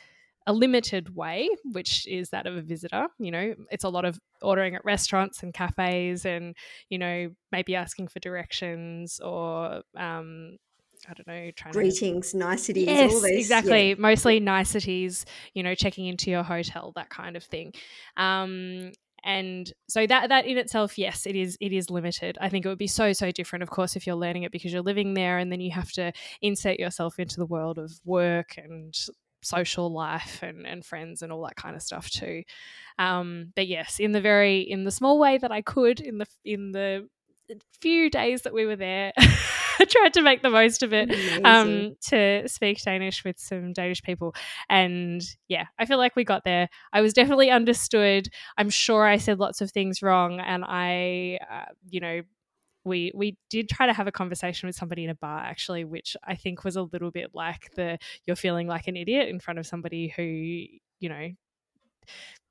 a 0.45 0.51
limited 0.51 1.15
way, 1.15 1.47
which 1.71 2.05
is 2.05 2.31
that 2.31 2.45
of 2.45 2.57
a 2.57 2.61
visitor. 2.61 3.07
You 3.17 3.31
know, 3.31 3.55
it's 3.71 3.85
a 3.85 3.89
lot 3.89 4.03
of 4.03 4.19
ordering 4.41 4.75
at 4.75 4.83
restaurants 4.83 5.41
and 5.41 5.53
cafes 5.53 6.25
and, 6.25 6.55
you 6.89 6.97
know, 6.97 7.29
maybe 7.53 7.75
asking 7.75 8.09
for 8.09 8.19
directions 8.19 9.21
or, 9.21 9.83
um, 9.95 10.57
I 11.07 11.13
don't 11.13 11.27
know, 11.27 11.51
trying 11.55 11.73
greetings, 11.73 12.31
to... 12.31 12.37
niceties, 12.37 12.87
yes, 12.87 13.23
exactly. 13.23 13.89
Yeah. 13.89 13.95
Mostly 13.97 14.39
niceties, 14.41 15.25
you 15.53 15.63
know, 15.63 15.75
checking 15.75 16.07
into 16.07 16.29
your 16.29 16.43
hotel, 16.43 16.91
that 16.95 17.09
kind 17.09 17.37
of 17.37 17.43
thing. 17.43 17.73
Um, 18.17 18.91
and 19.23 19.71
so 19.87 20.05
that 20.05 20.29
that 20.29 20.45
in 20.45 20.57
itself 20.57 20.97
yes 20.97 21.25
it 21.25 21.35
is 21.35 21.57
it 21.61 21.71
is 21.73 21.89
limited. 21.89 22.37
I 22.41 22.49
think 22.49 22.65
it 22.65 22.69
would 22.69 22.77
be 22.77 22.87
so 22.87 23.13
so 23.13 23.31
different 23.31 23.63
of 23.63 23.69
course 23.69 23.95
if 23.95 24.05
you're 24.05 24.15
learning 24.15 24.43
it 24.43 24.51
because 24.51 24.73
you're 24.73 24.81
living 24.81 25.13
there 25.13 25.37
and 25.37 25.51
then 25.51 25.61
you 25.61 25.71
have 25.71 25.91
to 25.93 26.11
insert 26.41 26.79
yourself 26.79 27.19
into 27.19 27.37
the 27.37 27.45
world 27.45 27.77
of 27.77 27.91
work 28.05 28.55
and 28.57 28.95
social 29.41 29.91
life 29.91 30.41
and, 30.41 30.65
and 30.65 30.85
friends 30.85 31.21
and 31.21 31.31
all 31.31 31.43
that 31.43 31.55
kind 31.55 31.75
of 31.75 31.81
stuff 31.81 32.09
too. 32.09 32.43
Um, 32.99 33.51
but 33.55 33.67
yes 33.67 33.99
in 33.99 34.11
the 34.11 34.21
very 34.21 34.61
in 34.61 34.83
the 34.83 34.91
small 34.91 35.19
way 35.19 35.37
that 35.37 35.51
i 35.51 35.61
could 35.61 35.99
in 35.99 36.17
the 36.19 36.25
in 36.45 36.71
the 36.71 37.07
few 37.81 38.09
days 38.09 38.43
that 38.43 38.53
we 38.53 38.65
were 38.65 38.75
there 38.75 39.13
I 39.79 39.85
tried 39.85 40.13
to 40.13 40.21
make 40.21 40.41
the 40.41 40.49
most 40.49 40.83
of 40.83 40.93
it 40.93 41.09
um, 41.43 41.95
to 42.07 42.47
speak 42.47 42.81
Danish 42.83 43.23
with 43.23 43.39
some 43.39 43.73
Danish 43.73 44.01
people. 44.01 44.35
And 44.69 45.21
yeah, 45.47 45.65
I 45.79 45.85
feel 45.85 45.97
like 45.97 46.15
we 46.15 46.23
got 46.23 46.43
there. 46.43 46.69
I 46.91 47.01
was 47.01 47.13
definitely 47.13 47.49
understood. 47.49 48.29
I'm 48.57 48.69
sure 48.69 49.05
I 49.05 49.17
said 49.17 49.39
lots 49.39 49.61
of 49.61 49.71
things 49.71 50.01
wrong. 50.01 50.39
And 50.39 50.63
I, 50.65 51.39
uh, 51.51 51.71
you 51.89 51.99
know, 51.99 52.21
we 52.85 53.11
we 53.15 53.37
did 53.49 53.69
try 53.69 53.85
to 53.85 53.93
have 53.93 54.07
a 54.07 54.11
conversation 54.11 54.67
with 54.67 54.75
somebody 54.75 55.05
in 55.05 55.09
a 55.09 55.15
bar 55.15 55.39
actually 55.39 55.85
which 55.85 56.17
i 56.25 56.35
think 56.35 56.65
was 56.65 56.75
a 56.75 56.81
little 56.81 57.11
bit 57.11 57.29
like 57.33 57.71
the 57.77 57.97
you're 58.25 58.35
feeling 58.35 58.67
like 58.67 58.87
an 58.87 58.97
idiot 58.97 59.29
in 59.29 59.39
front 59.39 59.57
of 59.57 59.65
somebody 59.65 60.09
who 60.09 60.23
you 60.23 61.07
know 61.07 61.29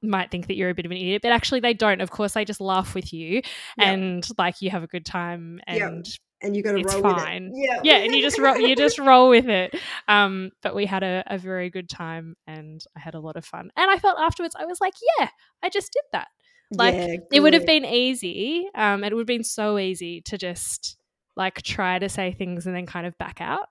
might 0.02 0.30
think 0.30 0.48
that 0.48 0.56
you're 0.56 0.70
a 0.70 0.74
bit 0.74 0.84
of 0.84 0.90
an 0.90 0.96
idiot, 0.96 1.22
but 1.22 1.32
actually 1.32 1.60
they 1.60 1.74
don't. 1.74 2.00
Of 2.00 2.10
course, 2.10 2.32
they 2.32 2.44
just 2.44 2.60
laugh 2.60 2.94
with 2.94 3.12
you 3.12 3.36
yep. 3.36 3.44
and 3.78 4.28
like 4.38 4.60
you 4.60 4.70
have 4.70 4.82
a 4.82 4.88
good 4.88 5.06
time 5.06 5.60
and 5.66 5.78
yep 5.78 6.14
and 6.42 6.56
you 6.56 6.62
got 6.62 6.72
to 6.72 6.82
roll 6.82 7.02
fine. 7.02 7.50
with 7.50 7.58
it. 7.58 7.64
Yeah, 7.64 7.80
yeah, 7.82 8.04
and 8.04 8.14
you 8.14 8.20
just 8.20 8.38
roll, 8.38 8.58
you 8.58 8.76
just 8.76 8.98
roll 8.98 9.28
with 9.28 9.48
it. 9.48 9.74
Um, 10.08 10.50
but 10.62 10.74
we 10.74 10.86
had 10.86 11.02
a, 11.02 11.22
a 11.26 11.38
very 11.38 11.70
good 11.70 11.88
time, 11.88 12.36
and 12.46 12.82
I 12.96 13.00
had 13.00 13.14
a 13.14 13.20
lot 13.20 13.36
of 13.36 13.44
fun. 13.44 13.70
And 13.76 13.90
I 13.90 13.98
felt 13.98 14.18
afterwards, 14.18 14.56
I 14.58 14.66
was 14.66 14.80
like, 14.80 14.94
yeah, 15.18 15.28
I 15.62 15.70
just 15.70 15.92
did 15.92 16.02
that. 16.12 16.28
Like 16.74 16.94
yeah, 16.94 17.16
it 17.30 17.40
would 17.40 17.54
have 17.54 17.66
been 17.66 17.84
easy. 17.84 18.66
Um, 18.74 19.04
it 19.04 19.12
would 19.12 19.20
have 19.20 19.26
been 19.26 19.44
so 19.44 19.78
easy 19.78 20.22
to 20.22 20.38
just 20.38 20.96
like 21.36 21.62
try 21.62 21.98
to 21.98 22.08
say 22.08 22.32
things 22.32 22.66
and 22.66 22.74
then 22.74 22.86
kind 22.86 23.06
of 23.06 23.16
back 23.18 23.40
out, 23.40 23.68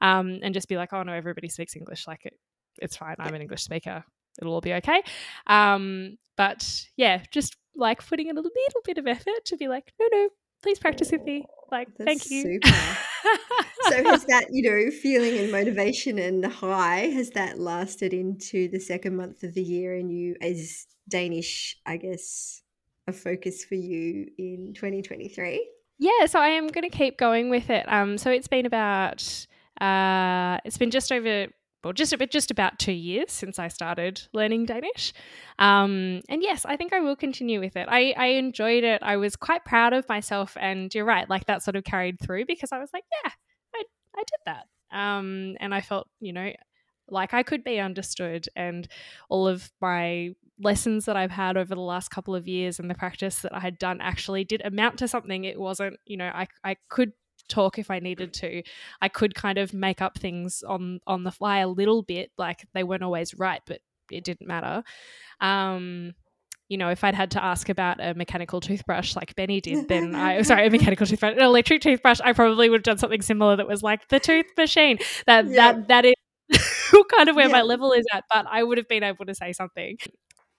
um, 0.00 0.40
and 0.42 0.52
just 0.54 0.68
be 0.68 0.76
like, 0.76 0.92
oh 0.92 1.02
no, 1.02 1.12
everybody 1.12 1.48
speaks 1.48 1.76
English. 1.76 2.06
Like 2.06 2.26
it, 2.26 2.34
it's 2.82 2.96
fine. 2.96 3.16
I'm 3.18 3.34
an 3.34 3.42
English 3.42 3.62
speaker. 3.62 4.04
It'll 4.40 4.54
all 4.54 4.60
be 4.60 4.74
okay. 4.74 5.02
Um, 5.46 6.18
but 6.36 6.86
yeah, 6.96 7.22
just 7.30 7.56
like 7.76 8.06
putting 8.06 8.28
in 8.28 8.36
a 8.36 8.40
little, 8.40 8.50
bit 8.84 8.98
of 8.98 9.06
effort 9.06 9.44
to 9.46 9.56
be 9.56 9.68
like, 9.68 9.92
no, 10.00 10.08
no, 10.12 10.28
please 10.62 10.78
practice 10.78 11.10
with 11.12 11.22
me. 11.22 11.44
Like, 11.70 11.88
That's 11.98 12.06
thank 12.06 12.30
you. 12.30 12.60
so 12.64 14.04
has 14.04 14.24
that, 14.24 14.46
you 14.50 14.68
know, 14.68 14.90
feeling 14.90 15.38
and 15.38 15.52
motivation 15.52 16.18
and 16.18 16.44
high, 16.44 17.06
has 17.08 17.30
that 17.30 17.58
lasted 17.58 18.12
into 18.12 18.68
the 18.68 18.80
second 18.80 19.16
month 19.16 19.42
of 19.42 19.54
the 19.54 19.62
year 19.62 19.94
and 19.94 20.10
you 20.10 20.34
as 20.40 20.86
Danish, 21.08 21.76
I 21.86 21.96
guess, 21.96 22.62
a 23.06 23.12
focus 23.12 23.64
for 23.64 23.76
you 23.76 24.26
in 24.38 24.72
2023? 24.74 25.68
Yeah, 25.98 26.26
so 26.26 26.40
I 26.40 26.48
am 26.48 26.68
going 26.68 26.88
to 26.88 26.96
keep 26.96 27.18
going 27.18 27.50
with 27.50 27.68
it. 27.70 27.84
Um, 27.86 28.16
so 28.16 28.30
it's 28.30 28.48
been 28.48 28.66
about, 28.66 29.46
uh, 29.80 30.58
it's 30.64 30.78
been 30.78 30.90
just 30.90 31.12
over 31.12 31.48
well, 31.82 31.92
just 31.92 32.16
bit, 32.18 32.30
just 32.30 32.50
about 32.50 32.78
two 32.78 32.92
years 32.92 33.32
since 33.32 33.58
I 33.58 33.68
started 33.68 34.22
learning 34.32 34.66
Danish. 34.66 35.12
Um, 35.58 36.20
and 36.28 36.42
yes, 36.42 36.64
I 36.64 36.76
think 36.76 36.92
I 36.92 37.00
will 37.00 37.16
continue 37.16 37.60
with 37.60 37.76
it. 37.76 37.88
I, 37.88 38.14
I 38.16 38.26
enjoyed 38.26 38.84
it. 38.84 39.02
I 39.02 39.16
was 39.16 39.36
quite 39.36 39.64
proud 39.64 39.92
of 39.92 40.08
myself, 40.08 40.56
and 40.60 40.94
you're 40.94 41.04
right, 41.04 41.28
like 41.28 41.46
that 41.46 41.62
sort 41.62 41.76
of 41.76 41.84
carried 41.84 42.20
through 42.20 42.46
because 42.46 42.72
I 42.72 42.78
was 42.78 42.90
like, 42.92 43.04
yeah, 43.24 43.30
I, 43.74 43.84
I 44.16 44.18
did 44.18 44.40
that. 44.46 44.66
Um, 44.96 45.56
and 45.60 45.74
I 45.74 45.80
felt, 45.80 46.08
you 46.20 46.32
know, 46.32 46.52
like 47.08 47.34
I 47.34 47.42
could 47.42 47.64
be 47.64 47.78
understood 47.78 48.46
and 48.54 48.86
all 49.28 49.48
of 49.48 49.70
my 49.80 50.30
lessons 50.62 51.06
that 51.06 51.16
I've 51.16 51.30
had 51.30 51.56
over 51.56 51.74
the 51.74 51.80
last 51.80 52.10
couple 52.10 52.34
of 52.34 52.46
years 52.46 52.78
and 52.78 52.90
the 52.90 52.94
practice 52.94 53.40
that 53.40 53.54
I 53.54 53.60
had 53.60 53.78
done 53.78 54.00
actually 54.00 54.44
did 54.44 54.62
amount 54.64 54.98
to 54.98 55.08
something. 55.08 55.44
It 55.44 55.58
wasn't, 55.58 55.96
you 56.04 56.16
know, 56.16 56.30
I 56.32 56.46
I 56.62 56.76
could 56.88 57.12
talk 57.50 57.78
if 57.78 57.90
I 57.90 57.98
needed 57.98 58.32
to. 58.34 58.62
I 59.02 59.08
could 59.08 59.34
kind 59.34 59.58
of 59.58 59.74
make 59.74 60.00
up 60.00 60.18
things 60.18 60.62
on 60.66 61.00
on 61.06 61.24
the 61.24 61.32
fly 61.32 61.58
a 61.58 61.68
little 61.68 62.02
bit, 62.02 62.30
like 62.38 62.66
they 62.74 62.84
weren't 62.84 63.02
always 63.02 63.34
right, 63.34 63.60
but 63.66 63.80
it 64.10 64.24
didn't 64.24 64.46
matter. 64.46 64.82
Um, 65.40 66.14
you 66.68 66.78
know, 66.78 66.88
if 66.88 67.02
I'd 67.02 67.16
had 67.16 67.32
to 67.32 67.44
ask 67.44 67.68
about 67.68 67.98
a 68.00 68.14
mechanical 68.14 68.60
toothbrush 68.60 69.16
like 69.16 69.34
Benny 69.34 69.60
did, 69.60 69.88
then 69.88 70.14
I 70.14 70.42
sorry, 70.50 70.66
a 70.66 70.70
mechanical 70.70 71.06
toothbrush, 71.06 71.34
an 71.34 71.42
electric 71.42 71.82
toothbrush, 71.82 72.20
I 72.22 72.32
probably 72.32 72.68
would 72.70 72.78
have 72.78 72.84
done 72.84 72.98
something 72.98 73.22
similar 73.22 73.56
that 73.56 73.66
was 73.66 73.82
like 73.82 74.08
the 74.08 74.20
tooth 74.20 74.46
machine. 74.56 74.98
That 75.26 75.46
Yeah. 75.46 75.72
that 75.72 75.88
that 75.88 76.04
is 76.06 76.14
kind 77.16 77.28
of 77.28 77.36
where 77.36 77.48
my 77.48 77.62
level 77.62 77.92
is 77.92 78.06
at, 78.12 78.24
but 78.30 78.46
I 78.48 78.62
would 78.62 78.78
have 78.78 78.88
been 78.88 79.02
able 79.02 79.26
to 79.26 79.34
say 79.34 79.52
something. 79.52 79.98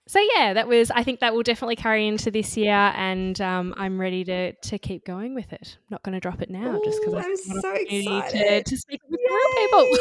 So 0.07 0.19
yeah, 0.35 0.53
that 0.53 0.67
was. 0.67 0.91
I 0.91 1.03
think 1.03 1.19
that 1.19 1.33
will 1.33 1.43
definitely 1.43 1.75
carry 1.75 2.07
into 2.07 2.31
this 2.31 2.57
year, 2.57 2.73
and 2.95 3.39
um, 3.39 3.73
I'm 3.77 3.99
ready 3.99 4.23
to 4.25 4.53
to 4.53 4.79
keep 4.79 5.05
going 5.05 5.35
with 5.35 5.53
it. 5.53 5.77
I'm 5.79 5.87
Not 5.91 6.03
going 6.03 6.13
to 6.13 6.19
drop 6.19 6.41
it 6.41 6.49
now, 6.49 6.81
just 6.83 6.99
because 7.01 7.23
I'm 7.23 7.37
so 7.37 7.57
opportunity 7.59 8.05
to, 8.05 8.17
excited. 8.17 8.65
to 8.65 8.77
speak 8.77 9.01
with 9.09 9.19
real 9.19 9.67
people. 9.67 9.89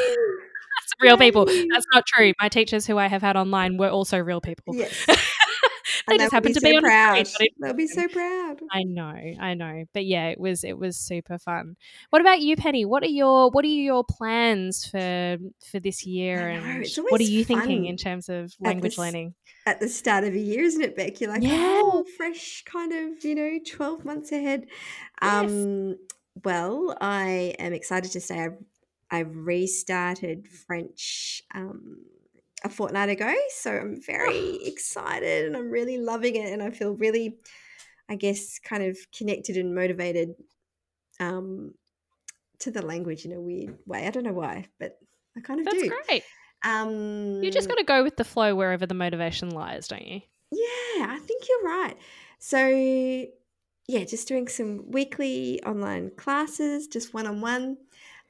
That's 0.80 0.95
real 1.02 1.19
people. 1.19 1.45
That's 1.45 1.87
not 1.92 2.07
true. 2.07 2.33
My 2.40 2.49
teachers 2.49 2.87
who 2.87 2.97
I 2.97 3.07
have 3.09 3.23
had 3.23 3.37
online 3.37 3.76
were 3.76 3.88
also 3.88 4.19
real 4.19 4.40
people. 4.40 4.75
Yes. 4.75 5.07
they 6.09 6.19
just 6.19 6.33
happened 6.33 6.54
to 6.54 6.61
so 6.61 6.69
be 6.71 6.76
on 6.76 6.83
proud. 6.83 7.19
a 7.19 7.25
screen, 7.25 7.49
but 7.59 7.66
it- 7.66 7.69
They'll 7.71 7.76
be 7.76 7.87
so 7.87 8.09
proud. 8.09 8.61
I 8.71 8.83
know, 8.83 9.14
I 9.40 9.54
know. 9.54 9.85
But 9.95 10.07
yeah, 10.07 10.28
it 10.28 10.40
was 10.40 10.64
it 10.64 10.78
was 10.78 10.97
super 10.97 11.38
fun. 11.38 11.76
What 12.11 12.21
about 12.21 12.40
you, 12.40 12.57
Penny? 12.57 12.85
What 12.85 13.02
are 13.02 13.07
your 13.09 13.50
what 13.50 13.64
are 13.64 13.69
your 13.69 14.04
plans 14.04 14.87
for 14.87 15.38
for 15.71 15.80
this 15.80 16.04
year 16.07 16.49
and 16.49 16.87
what 17.11 17.21
are 17.21 17.25
you 17.25 17.45
thinking 17.45 17.87
in 17.87 17.97
terms 17.97 18.28
of 18.28 18.47
at 18.47 18.66
language 18.66 18.99
learning? 18.99 19.35
At 19.66 19.78
the 19.78 19.88
start 19.88 20.25
of 20.25 20.33
a 20.35 20.38
year, 20.38 20.62
isn't 20.62 20.80
it, 20.83 20.97
Beck? 20.97 21.21
You're 21.21 21.30
like, 21.30 21.42
Yeah. 21.42 21.50
oh, 21.83 22.04
fresh, 22.16 22.64
kind 22.64 22.92
of, 22.92 23.23
you 23.25 23.35
know, 23.35 23.59
12 23.66 24.04
months 24.07 24.33
ahead. 24.33 24.66
Yes. 25.23 25.50
Um, 25.50 25.97
well, 26.42 26.97
I 27.00 27.54
am 27.59 27.75
excited 27.75 28.11
to 28.12 28.21
say 28.21 28.40
I've, 28.40 28.57
I've 29.11 29.37
restarted 29.37 30.49
French 30.49 31.42
um, 31.54 31.99
a 32.64 32.68
fortnight 32.68 33.08
ago. 33.08 33.32
So 33.56 33.72
I'm 33.72 34.00
very 34.00 34.56
excited 34.64 35.46
and 35.46 35.56
I'm 35.56 35.70
really 35.70 35.98
loving 35.98 36.36
it. 36.36 36.52
And 36.52 36.62
I 36.62 36.70
feel 36.70 36.94
really, 36.94 37.38
I 38.08 38.16
guess, 38.16 38.58
kind 38.58 38.82
of 38.82 38.98
connected 39.16 39.56
and 39.56 39.74
motivated 39.74 40.34
um, 41.18 41.74
to 42.60 42.70
the 42.70 42.82
language 42.82 43.24
in 43.24 43.32
a 43.32 43.40
weird 43.40 43.78
way. 43.86 44.06
I 44.06 44.10
don't 44.10 44.24
know 44.24 44.32
why, 44.32 44.66
but 44.78 44.98
I 45.36 45.40
kind 45.40 45.60
of 45.60 45.66
That's 45.66 45.82
do. 45.82 45.92
great. 46.06 46.22
Um, 46.64 47.42
You 47.42 47.50
just 47.50 47.68
got 47.68 47.78
to 47.78 47.84
go 47.84 48.02
with 48.02 48.16
the 48.16 48.24
flow 48.24 48.54
wherever 48.54 48.86
the 48.86 48.94
motivation 48.94 49.50
lies, 49.50 49.88
don't 49.88 50.06
you? 50.06 50.20
Yeah, 50.52 51.06
I 51.08 51.18
think 51.22 51.44
you're 51.48 51.62
right. 51.62 51.96
So, 52.38 52.66
yeah, 53.86 54.04
just 54.04 54.28
doing 54.28 54.48
some 54.48 54.90
weekly 54.90 55.62
online 55.64 56.10
classes, 56.16 56.86
just 56.86 57.14
one 57.14 57.26
on 57.26 57.40
one, 57.40 57.76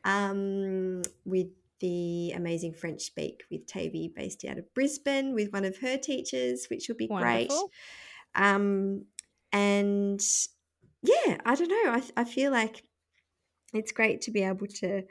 um, 0.05 1.03
with 1.25 1.49
the 1.81 2.33
amazing 2.33 2.75
French 2.75 3.03
Speak 3.03 3.43
with 3.51 3.67
Tavy, 3.67 4.13
based 4.15 4.45
out 4.45 4.59
of 4.59 4.73
Brisbane, 4.75 5.35
with 5.35 5.53
one 5.53 5.65
of 5.65 5.79
her 5.79 5.97
teachers, 5.97 6.67
which 6.71 6.89
will 6.89 6.97
be 6.97 7.09
great. 7.09 7.53
Um, 8.35 9.07
and 9.53 10.21
yeah, 11.03 11.39
I 11.45 11.55
don't 11.55 11.69
know. 11.69 11.93
I, 11.93 12.03
I 12.17 12.25
feel 12.25 12.53
like 12.53 12.85
it's 13.73 13.93
great 13.93 14.21
to 14.23 14.31
be 14.31 14.43
able 14.43 14.67
to 14.67 15.03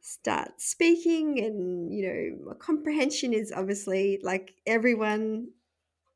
start 0.00 0.60
speaking, 0.60 1.38
and 1.40 1.92
you 1.92 2.06
know, 2.06 2.50
my 2.50 2.54
comprehension 2.58 3.32
is 3.32 3.52
obviously 3.54 4.20
like 4.22 4.54
everyone. 4.66 5.48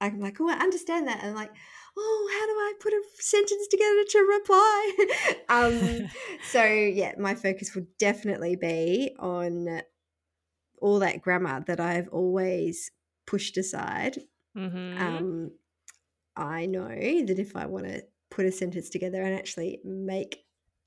I'm 0.00 0.20
like, 0.20 0.40
oh, 0.40 0.48
I 0.48 0.54
understand 0.54 1.08
that. 1.08 1.24
And 1.24 1.34
like, 1.34 1.50
oh, 1.98 2.28
how 2.32 2.46
do 2.46 2.52
I 2.52 2.72
put 2.80 2.92
a 2.92 3.02
sentence 3.18 3.66
together 3.68 4.04
to 4.10 4.18
reply? 4.20 4.92
um, 5.48 6.08
so 6.42 6.64
yeah, 6.64 7.12
my 7.18 7.34
focus 7.34 7.74
will 7.74 7.86
definitely 7.98 8.56
be 8.56 9.14
on 9.18 9.82
all 10.80 10.98
that 11.00 11.22
grammar 11.22 11.64
that 11.66 11.80
I've 11.80 12.08
always 12.08 12.90
pushed 13.26 13.56
aside 13.56 14.18
hmm 14.54 14.96
um, 14.98 15.50
I 16.36 16.66
know 16.66 16.88
that 16.88 17.38
if 17.38 17.56
I 17.56 17.66
want 17.66 17.86
to 17.86 18.02
put 18.30 18.46
a 18.46 18.52
sentence 18.52 18.90
together 18.90 19.22
and 19.22 19.34
actually 19.34 19.80
make 19.84 20.44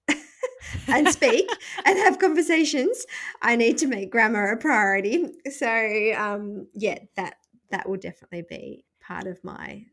and 0.88 1.10
speak 1.10 1.50
and 1.86 1.98
have 2.00 2.20
conversations, 2.20 3.06
I 3.42 3.56
need 3.56 3.78
to 3.80 3.88
make 3.88 4.12
grammar 4.12 4.52
a 4.52 4.58
priority. 4.58 5.28
So 5.52 6.14
um, 6.18 6.68
yeah, 6.74 7.00
that 7.16 7.36
that 7.72 7.88
will 7.90 7.98
definitely 7.98 8.44
be 8.50 8.86
part 9.02 9.28
of 9.28 9.44
my 9.44 9.86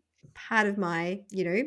part 0.49 0.67
of 0.67 0.79
my 0.79 1.21
you 1.31 1.45
know 1.45 1.63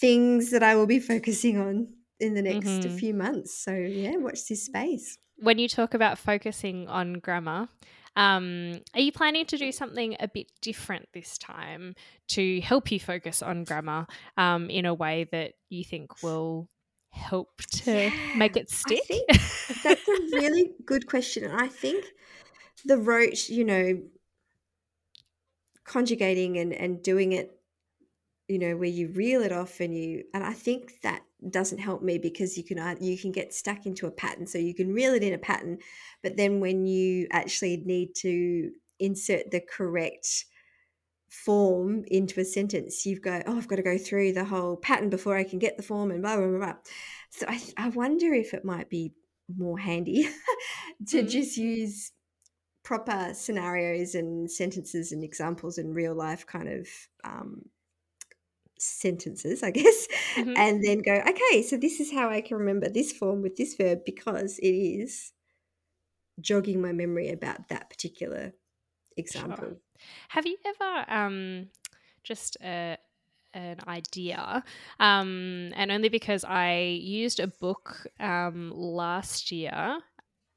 things 0.00 0.50
that 0.50 0.62
I 0.62 0.74
will 0.76 0.86
be 0.86 1.00
focusing 1.00 1.58
on 1.58 1.88
in 2.20 2.34
the 2.34 2.42
next 2.42 2.84
Mhm. 2.84 2.98
few 2.98 3.14
months. 3.14 3.54
So 3.54 3.72
yeah, 3.74 4.16
watch 4.16 4.46
this 4.48 4.64
space. 4.64 5.18
when 5.38 5.58
you 5.58 5.68
talk 5.68 5.94
about 5.94 6.18
focusing 6.18 6.88
on 6.88 7.14
grammar, 7.14 7.68
um, 8.16 8.80
are 8.94 9.00
you 9.00 9.12
planning 9.12 9.44
to 9.46 9.58
do 9.58 9.70
something 9.70 10.16
a 10.18 10.28
bit 10.28 10.50
different 10.62 11.06
this 11.12 11.36
time 11.36 11.94
to 12.28 12.60
help 12.62 12.90
you 12.90 12.98
focus 12.98 13.42
on 13.42 13.64
grammar 13.64 14.06
um, 14.38 14.70
in 14.70 14.86
a 14.86 14.94
way 14.94 15.24
that 15.32 15.54
you 15.68 15.84
think 15.84 16.22
will 16.22 16.68
help 17.10 17.58
to 17.70 18.10
make 18.32 18.56
Yeah, 18.56 18.62
it 18.62 18.70
I 18.84 18.94
stick? 18.98 19.02
That's 19.82 20.08
a 20.08 20.16
really 20.32 20.72
good 20.84 21.06
question. 21.06 21.44
And 21.44 21.60
I 21.60 21.68
think 21.68 22.06
the 22.84 22.98
rote, 22.98 23.48
you 23.48 23.64
know, 23.64 24.02
conjugating 25.86 26.58
and, 26.58 26.72
and 26.72 27.02
doing 27.02 27.32
it, 27.32 27.58
you 28.48 28.58
know, 28.58 28.76
where 28.76 28.88
you 28.88 29.08
reel 29.08 29.42
it 29.42 29.52
off 29.52 29.80
and 29.80 29.96
you, 29.96 30.24
and 30.34 30.44
I 30.44 30.52
think 30.52 31.00
that 31.02 31.22
doesn't 31.50 31.78
help 31.78 32.02
me 32.02 32.18
because 32.18 32.56
you 32.56 32.64
can, 32.64 32.96
you 33.00 33.18
can 33.18 33.32
get 33.32 33.54
stuck 33.54 33.86
into 33.86 34.06
a 34.06 34.10
pattern. 34.10 34.46
So 34.46 34.58
you 34.58 34.74
can 34.74 34.92
reel 34.92 35.14
it 35.14 35.22
in 35.22 35.34
a 35.34 35.38
pattern, 35.38 35.78
but 36.22 36.36
then 36.36 36.60
when 36.60 36.86
you 36.86 37.28
actually 37.32 37.78
need 37.78 38.14
to 38.16 38.72
insert 39.00 39.50
the 39.50 39.60
correct 39.60 40.46
form 41.28 42.04
into 42.08 42.40
a 42.40 42.44
sentence, 42.44 43.04
you've 43.04 43.22
got, 43.22 43.42
oh, 43.46 43.56
I've 43.56 43.68
got 43.68 43.76
to 43.76 43.82
go 43.82 43.98
through 43.98 44.32
the 44.32 44.44
whole 44.44 44.76
pattern 44.76 45.10
before 45.10 45.36
I 45.36 45.44
can 45.44 45.58
get 45.58 45.76
the 45.76 45.82
form 45.82 46.10
and 46.10 46.22
blah, 46.22 46.36
blah, 46.36 46.46
blah, 46.46 46.58
blah. 46.58 46.74
So 47.30 47.46
I, 47.48 47.60
I 47.76 47.88
wonder 47.90 48.32
if 48.32 48.54
it 48.54 48.64
might 48.64 48.88
be 48.88 49.12
more 49.56 49.78
handy 49.78 50.28
to 51.08 51.22
Mm. 51.22 51.30
just 51.30 51.56
use 51.56 52.12
proper 52.86 53.34
scenarios 53.34 54.14
and 54.14 54.48
sentences 54.48 55.10
and 55.10 55.24
examples 55.24 55.76
and 55.76 55.92
real 55.92 56.14
life 56.14 56.46
kind 56.46 56.68
of 56.68 56.86
um, 57.24 57.62
sentences, 58.78 59.64
I 59.64 59.70
guess, 59.80 60.06
Mhm. 60.36 60.56
and 60.56 60.84
then 60.84 61.02
go, 61.02 61.14
okay, 61.14 61.62
so 61.62 61.76
this 61.76 61.98
is 61.98 62.12
how 62.12 62.30
I 62.30 62.40
can 62.40 62.58
remember 62.58 62.88
this 62.88 63.10
form 63.10 63.42
with 63.42 63.56
this 63.56 63.74
verb 63.74 64.04
because 64.06 64.60
it 64.60 64.70
is 64.70 65.32
jogging 66.40 66.80
my 66.80 66.92
memory 66.92 67.30
about 67.30 67.68
that 67.70 67.90
particular 67.90 68.52
example. 69.16 69.80
Have 70.28 70.46
you 70.46 70.56
ever 70.64 71.10
um, 71.10 71.70
just 72.22 72.56
a, 72.62 72.98
an 73.52 73.78
idea? 73.88 74.62
Um, 75.00 75.72
and 75.74 75.90
only 75.90 76.08
because 76.08 76.44
I 76.44 77.00
used 77.02 77.40
a 77.40 77.48
book 77.48 78.06
um, 78.20 78.70
last 78.72 79.50
year 79.50 79.98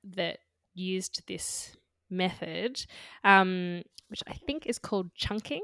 that 0.03 0.37
used 0.75 1.25
this 1.25 1.75
method, 2.09 2.85
um, 3.23 3.81
which 4.07 4.21
I 4.27 4.33
think 4.33 4.65
is 4.65 4.79
called 4.79 5.13
chunking. 5.15 5.61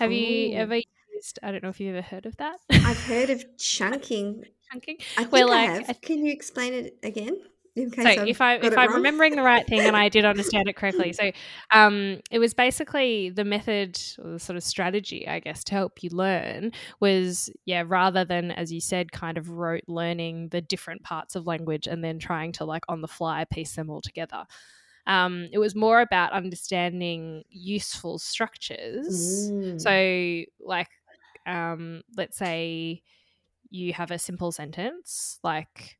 Have 0.00 0.12
you 0.12 0.54
ever 0.54 0.76
used? 0.76 1.38
I 1.42 1.52
don't 1.52 1.62
know 1.62 1.68
if 1.68 1.78
you've 1.80 1.94
ever 1.94 2.02
heard 2.06 2.26
of 2.26 2.36
that. 2.38 2.58
I've 2.70 3.02
heard 3.04 3.30
of 3.30 3.44
chunking. 3.58 4.44
chunking. 4.72 4.96
I 5.16 5.24
think 5.24 5.34
I 5.34 5.42
like, 5.44 5.70
have. 5.70 5.90
I- 5.90 5.92
Can 5.94 6.24
you 6.24 6.32
explain 6.32 6.74
it 6.74 6.98
again? 7.02 7.36
In 7.76 7.90
case 7.90 8.04
So 8.16 8.22
I've 8.22 8.28
if 8.28 8.40
I 8.40 8.54
if 8.54 8.78
I'm 8.78 8.86
wrong? 8.86 8.96
remembering 8.98 9.34
the 9.34 9.42
right 9.42 9.66
thing 9.66 9.80
and 9.80 9.96
I 9.96 10.08
did 10.08 10.24
understand 10.24 10.68
it 10.68 10.76
correctly, 10.76 11.12
so 11.20 11.32
um, 11.72 12.20
it 12.30 12.38
was 12.38 12.54
basically 12.54 13.30
the 13.30 13.42
method 13.42 13.98
or 14.22 14.30
the 14.30 14.38
sort 14.38 14.56
of 14.56 14.62
strategy, 14.62 15.26
I 15.26 15.40
guess, 15.40 15.64
to 15.64 15.74
help 15.74 16.00
you 16.04 16.10
learn 16.10 16.70
was 17.00 17.50
yeah, 17.64 17.82
rather 17.84 18.24
than 18.24 18.52
as 18.52 18.72
you 18.72 18.80
said, 18.80 19.10
kind 19.10 19.36
of 19.38 19.50
rote 19.50 19.82
learning 19.88 20.50
the 20.50 20.60
different 20.60 21.02
parts 21.02 21.34
of 21.34 21.48
language 21.48 21.88
and 21.88 22.02
then 22.04 22.20
trying 22.20 22.52
to 22.52 22.64
like 22.64 22.84
on 22.88 23.00
the 23.00 23.08
fly 23.08 23.44
piece 23.44 23.74
them 23.74 23.90
all 23.90 24.00
together. 24.00 24.44
Um, 25.06 25.48
it 25.52 25.58
was 25.58 25.74
more 25.74 26.00
about 26.00 26.32
understanding 26.32 27.44
useful 27.50 28.18
structures. 28.18 29.50
Mm. 29.52 29.80
So 29.80 30.66
like, 30.66 30.88
um, 31.46 32.02
let's 32.16 32.36
say 32.36 33.02
you 33.70 33.92
have 33.92 34.10
a 34.10 34.18
simple 34.18 34.52
sentence 34.52 35.38
like 35.42 35.98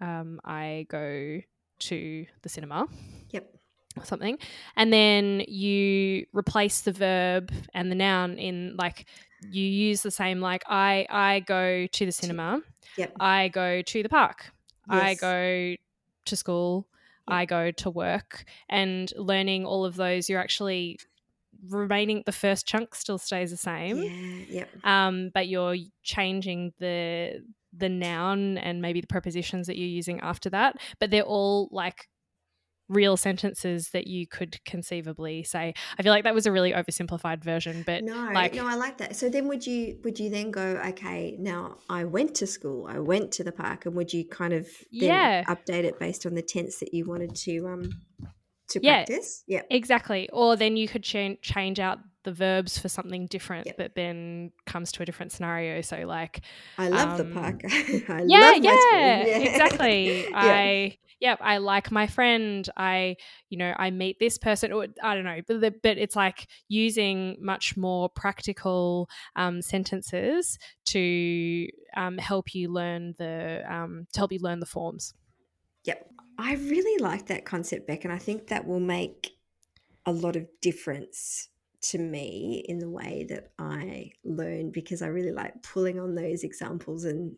um, 0.00 0.40
I 0.44 0.86
go 0.88 1.40
to 1.78 2.26
the 2.42 2.48
cinema 2.48 2.86
Yep. 3.30 3.50
or 3.98 4.04
something, 4.04 4.38
and 4.76 4.92
then 4.92 5.42
you 5.48 6.26
replace 6.32 6.82
the 6.82 6.92
verb 6.92 7.52
and 7.74 7.90
the 7.90 7.94
noun 7.94 8.38
in 8.38 8.76
like 8.76 9.06
you 9.50 9.62
use 9.62 10.02
the 10.02 10.10
same 10.10 10.40
like 10.40 10.62
I 10.68 11.06
I 11.10 11.40
go 11.40 11.86
to 11.86 12.06
the 12.06 12.12
cinema, 12.12 12.62
Yep. 12.96 13.12
I 13.20 13.48
go 13.48 13.82
to 13.82 14.02
the 14.02 14.08
park, 14.08 14.52
I 14.88 15.14
go 15.14 15.76
to 16.26 16.36
school, 16.36 16.88
I 17.28 17.44
go 17.44 17.70
to 17.70 17.90
work 17.90 18.44
and 18.68 19.12
learning 19.16 19.66
all 19.66 19.84
of 19.84 19.96
those, 19.96 20.28
you're 20.28 20.40
actually 20.40 20.98
remaining 21.68 22.22
the 22.26 22.32
first 22.32 22.66
chunk 22.66 22.94
still 22.94 23.18
stays 23.18 23.50
the 23.50 23.56
same. 23.56 23.98
Yeah. 23.98 24.44
Yep. 24.48 24.68
Um, 24.84 25.30
but 25.32 25.48
you're 25.48 25.76
changing 26.02 26.72
the 26.78 27.42
the 27.76 27.88
noun 27.88 28.56
and 28.58 28.80
maybe 28.80 29.00
the 29.00 29.06
prepositions 29.06 29.66
that 29.66 29.76
you're 29.76 29.86
using 29.86 30.20
after 30.20 30.48
that, 30.50 30.76
but 30.98 31.10
they're 31.10 31.22
all 31.22 31.68
like 31.70 32.08
real 32.88 33.16
sentences 33.16 33.90
that 33.90 34.06
you 34.06 34.26
could 34.26 34.62
conceivably 34.64 35.42
say. 35.42 35.74
I 35.98 36.02
feel 36.02 36.12
like 36.12 36.24
that 36.24 36.34
was 36.34 36.46
a 36.46 36.52
really 36.52 36.72
oversimplified 36.72 37.42
version, 37.42 37.82
but 37.84 38.04
no, 38.04 38.30
like 38.32 38.54
no, 38.54 38.66
I 38.66 38.74
like 38.74 38.98
that. 38.98 39.16
So 39.16 39.28
then, 39.28 39.48
would 39.48 39.66
you 39.66 39.98
would 40.04 40.18
you 40.20 40.30
then 40.30 40.50
go? 40.50 40.80
Okay, 40.88 41.36
now 41.38 41.78
I 41.88 42.04
went 42.04 42.34
to 42.36 42.46
school, 42.46 42.86
I 42.88 42.98
went 42.98 43.32
to 43.32 43.44
the 43.44 43.52
park, 43.52 43.86
and 43.86 43.94
would 43.96 44.12
you 44.12 44.24
kind 44.24 44.52
of 44.52 44.66
then 44.92 45.08
Yeah. 45.08 45.44
update 45.44 45.84
it 45.84 45.98
based 45.98 46.26
on 46.26 46.34
the 46.34 46.42
tense 46.42 46.78
that 46.78 46.94
you 46.94 47.04
wanted 47.06 47.34
to 47.36 47.66
um 47.66 47.90
to 48.68 48.80
Yeah. 48.82 49.04
practice? 49.04 49.42
Yeah, 49.46 49.62
exactly. 49.70 50.28
Or 50.32 50.56
then 50.56 50.76
you 50.76 50.88
could 50.88 51.02
cha- 51.04 51.36
change 51.42 51.80
out 51.80 51.98
the 52.24 52.32
verbs 52.32 52.76
for 52.78 52.88
something 52.88 53.26
different 53.26 53.66
Yep. 53.66 53.76
that 53.78 53.94
then 53.94 54.50
comes 54.66 54.90
to 54.92 55.02
a 55.02 55.06
different 55.06 55.30
scenario. 55.32 55.80
So 55.80 55.98
like 56.06 56.40
I 56.76 56.88
love 56.88 57.20
Um, 57.20 57.28
the 57.28 57.34
park. 57.34 57.60
I 57.64 58.24
yeah, 58.26 58.52
school. 58.54 58.60
yeah, 58.68 59.38
exactly. 59.38 60.22
Yeah. 60.22 60.28
I 60.34 60.98
yeah, 61.20 61.36
I 61.40 61.58
like 61.58 61.90
my 61.90 62.06
friend. 62.06 62.68
I 62.76 63.16
you 63.48 63.58
know 63.58 63.74
I 63.76 63.90
meet 63.90 64.18
this 64.18 64.38
person. 64.38 64.72
Or 64.72 64.86
I 65.02 65.14
don't 65.14 65.24
know, 65.24 65.40
but, 65.46 65.60
the, 65.60 65.74
but 65.82 65.98
it's 65.98 66.16
like 66.16 66.46
using 66.68 67.36
much 67.40 67.76
more 67.76 68.08
practical 68.08 69.08
um, 69.34 69.62
sentences 69.62 70.58
to 70.86 71.68
um, 71.96 72.18
help 72.18 72.54
you 72.54 72.70
learn 72.70 73.14
the 73.18 73.62
um, 73.68 74.06
to 74.12 74.20
help 74.20 74.32
you 74.32 74.40
learn 74.40 74.60
the 74.60 74.66
forms. 74.66 75.14
Yep. 75.84 76.10
I 76.38 76.54
really 76.54 77.02
like 77.02 77.26
that 77.26 77.46
concept, 77.46 77.86
Beck, 77.86 78.04
and 78.04 78.12
I 78.12 78.18
think 78.18 78.48
that 78.48 78.66
will 78.66 78.80
make 78.80 79.30
a 80.04 80.12
lot 80.12 80.36
of 80.36 80.46
difference 80.60 81.48
to 81.80 81.98
me 81.98 82.64
in 82.68 82.78
the 82.78 82.90
way 82.90 83.26
that 83.28 83.52
I 83.58 84.12
learn 84.24 84.70
because 84.70 85.02
I 85.02 85.06
really 85.06 85.32
like 85.32 85.62
pulling 85.62 85.98
on 85.98 86.14
those 86.14 86.42
examples 86.42 87.04
and 87.04 87.36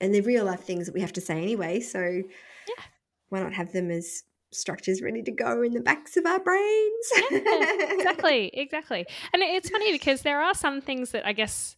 and 0.00 0.14
the 0.14 0.20
real 0.20 0.44
life 0.44 0.60
things 0.60 0.86
that 0.86 0.94
we 0.94 1.00
have 1.00 1.12
to 1.14 1.20
say 1.20 1.40
anyway. 1.40 1.80
So 1.80 2.00
Yeah. 2.00 2.84
why 3.28 3.40
not 3.40 3.52
have 3.52 3.72
them 3.72 3.90
as 3.90 4.24
structures 4.52 5.00
ready 5.02 5.22
to 5.22 5.30
go 5.30 5.62
in 5.62 5.74
the 5.74 5.80
backs 5.80 6.16
of 6.16 6.26
our 6.26 6.40
brains? 6.40 7.12
Yeah, 7.30 7.66
exactly, 7.90 8.50
exactly. 8.52 9.06
And 9.32 9.42
it's 9.42 9.70
funny 9.70 9.92
because 9.92 10.22
there 10.22 10.40
are 10.40 10.54
some 10.54 10.80
things 10.80 11.10
that 11.12 11.26
I 11.26 11.32
guess 11.32 11.76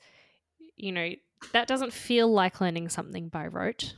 you 0.77 0.93
know 0.93 1.11
that 1.53 1.67
doesn't 1.67 1.93
feel 1.93 2.33
like 2.33 2.61
learning 2.61 2.89
something 2.89 3.29
by 3.29 3.47
rote, 3.47 3.95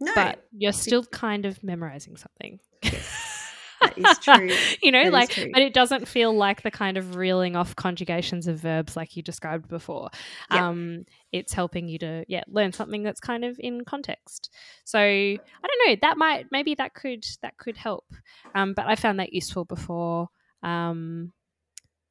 no, 0.00 0.12
but 0.14 0.44
you're 0.52 0.72
still 0.72 1.04
kind 1.04 1.46
of 1.46 1.62
memorizing 1.62 2.16
something. 2.16 2.58
That 3.82 3.98
is 3.98 4.18
true. 4.18 4.50
you 4.82 4.92
know, 4.92 5.04
That 5.04 5.12
like, 5.12 5.50
but 5.52 5.62
it 5.62 5.74
doesn't 5.74 6.08
feel 6.08 6.34
like 6.34 6.62
the 6.62 6.70
kind 6.70 6.96
of 6.96 7.16
reeling 7.16 7.56
off 7.56 7.76
conjugations 7.76 8.46
of 8.46 8.58
verbs 8.58 8.96
like 8.96 9.16
you 9.16 9.22
described 9.22 9.68
before. 9.68 10.10
Yeah. 10.50 10.68
Um, 10.68 11.04
it's 11.32 11.52
helping 11.52 11.88
you 11.88 11.98
to, 11.98 12.24
yeah, 12.28 12.44
learn 12.48 12.72
something 12.72 13.02
that's 13.02 13.20
kind 13.20 13.44
of 13.44 13.56
in 13.58 13.84
context. 13.84 14.50
So 14.84 14.98
I 14.98 15.38
don't 15.38 15.88
know. 15.88 15.96
That 16.02 16.18
might 16.18 16.46
maybe 16.50 16.74
that 16.76 16.94
could 16.94 17.24
that 17.42 17.56
could 17.56 17.76
help. 17.76 18.04
Um, 18.54 18.74
but 18.74 18.86
I 18.86 18.96
found 18.96 19.20
that 19.20 19.32
useful 19.32 19.64
before. 19.64 20.28
Um, 20.62 21.32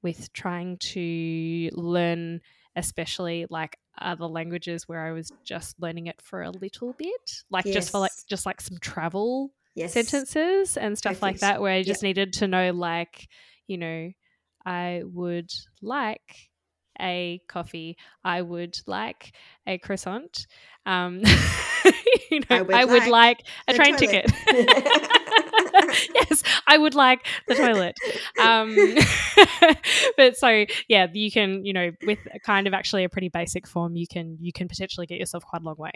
with 0.03 0.31
trying 0.33 0.77
to 0.77 1.69
learn, 1.73 2.41
especially 2.75 3.45
like 3.49 3.77
other 3.99 4.25
languages 4.25 4.87
where 4.87 5.05
I 5.05 5.11
was 5.11 5.31
just 5.43 5.79
learning 5.79 6.07
it 6.07 6.19
for 6.21 6.41
a 6.41 6.51
little 6.51 6.93
bit, 6.93 7.43
like 7.49 7.65
just 7.65 7.91
for 7.91 7.99
like 7.99 8.11
just 8.27 8.45
like 8.45 8.61
some 8.61 8.77
travel 8.79 9.51
yes. 9.75 9.93
sentences 9.93 10.77
and 10.77 10.97
stuff 10.97 11.21
like 11.21 11.39
that 11.39 11.61
where 11.61 11.73
I 11.73 11.77
Yeah. 11.77 11.83
just 11.83 12.03
needed 12.03 12.33
to 12.33 12.47
know 12.47 12.71
like, 12.71 13.27
you 13.67 13.77
know, 13.77 14.11
I 14.65 15.03
would 15.05 15.49
like 15.81 16.49
a 16.99 17.41
coffee. 17.47 17.97
I 18.23 18.41
would 18.41 18.77
like 18.85 19.33
a 19.65 19.77
croissant. 19.79 20.45
Um 20.85 21.21
you 22.31 22.39
know, 22.41 22.45
I 22.57 22.62
would 22.62 22.75
I 22.75 22.86
would 22.86 23.07
like 23.07 23.10
like 23.10 23.43
a 23.67 23.73
train 23.73 23.95
toilet. 23.95 24.25
ticket. 24.25 24.31
yes, 26.15 26.43
I 26.67 26.77
would 26.77 26.95
like 26.95 27.25
the 27.47 27.55
toilet. 27.55 27.95
Um 28.39 28.75
but 30.17 30.38
so 30.38 30.65
yeah, 30.88 31.07
you 31.12 31.31
can, 31.31 31.65
you 31.65 31.73
know, 31.73 31.91
with 32.05 32.19
kind 32.45 32.67
of 32.67 32.73
actually 32.73 33.03
a 33.03 33.10
pretty 33.10 33.29
basic 33.29 33.67
form, 33.67 33.95
you 33.95 34.07
can 34.07 34.38
you 34.39 34.51
can 34.53 34.67
potentially 34.67 35.07
get 35.07 35.17
yourself 35.19 35.43
quite 35.45 35.62
a 35.62 35.65
long 35.65 35.75
way. 35.77 35.91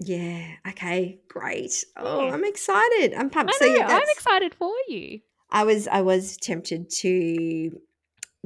Yeah. 0.00 0.46
Okay. 0.68 1.20
Great. 1.28 1.84
Oh, 1.96 2.26
Yeah. 2.26 2.32
I'm 2.34 2.44
excited. 2.44 3.14
I'm 3.14 3.30
pumped. 3.30 3.52
I 3.54 3.58
so 3.58 3.66
know, 3.66 3.74
yeah, 3.76 3.86
I'm 3.88 4.08
excited 4.10 4.54
for 4.54 4.72
you. 4.88 5.20
I 5.50 5.64
was 5.64 5.86
I 5.88 6.00
was 6.00 6.36
tempted 6.38 6.88
to 7.00 7.78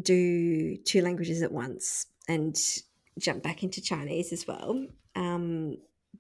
do 0.03 0.77
two 0.79 1.01
languages 1.03 1.43
at 1.43 1.53
once 1.53 2.07
and 2.29 2.57
jump 3.19 3.43
back 3.43 3.63
into 3.63 3.81
Chinese 3.81 4.33
as 4.33 4.47
well. 4.47 4.85
Um, 5.15 5.77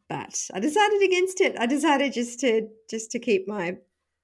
but 0.09 0.49
I 0.55 0.61
decided 0.61 1.03
against 1.03 1.41
it. 1.41 1.57
I 1.59 1.67
decided 1.67 2.13
just 2.13 2.41
to 2.41 2.69
just 2.89 3.11
to 3.13 3.19
keep 3.19 3.49
my 3.49 3.77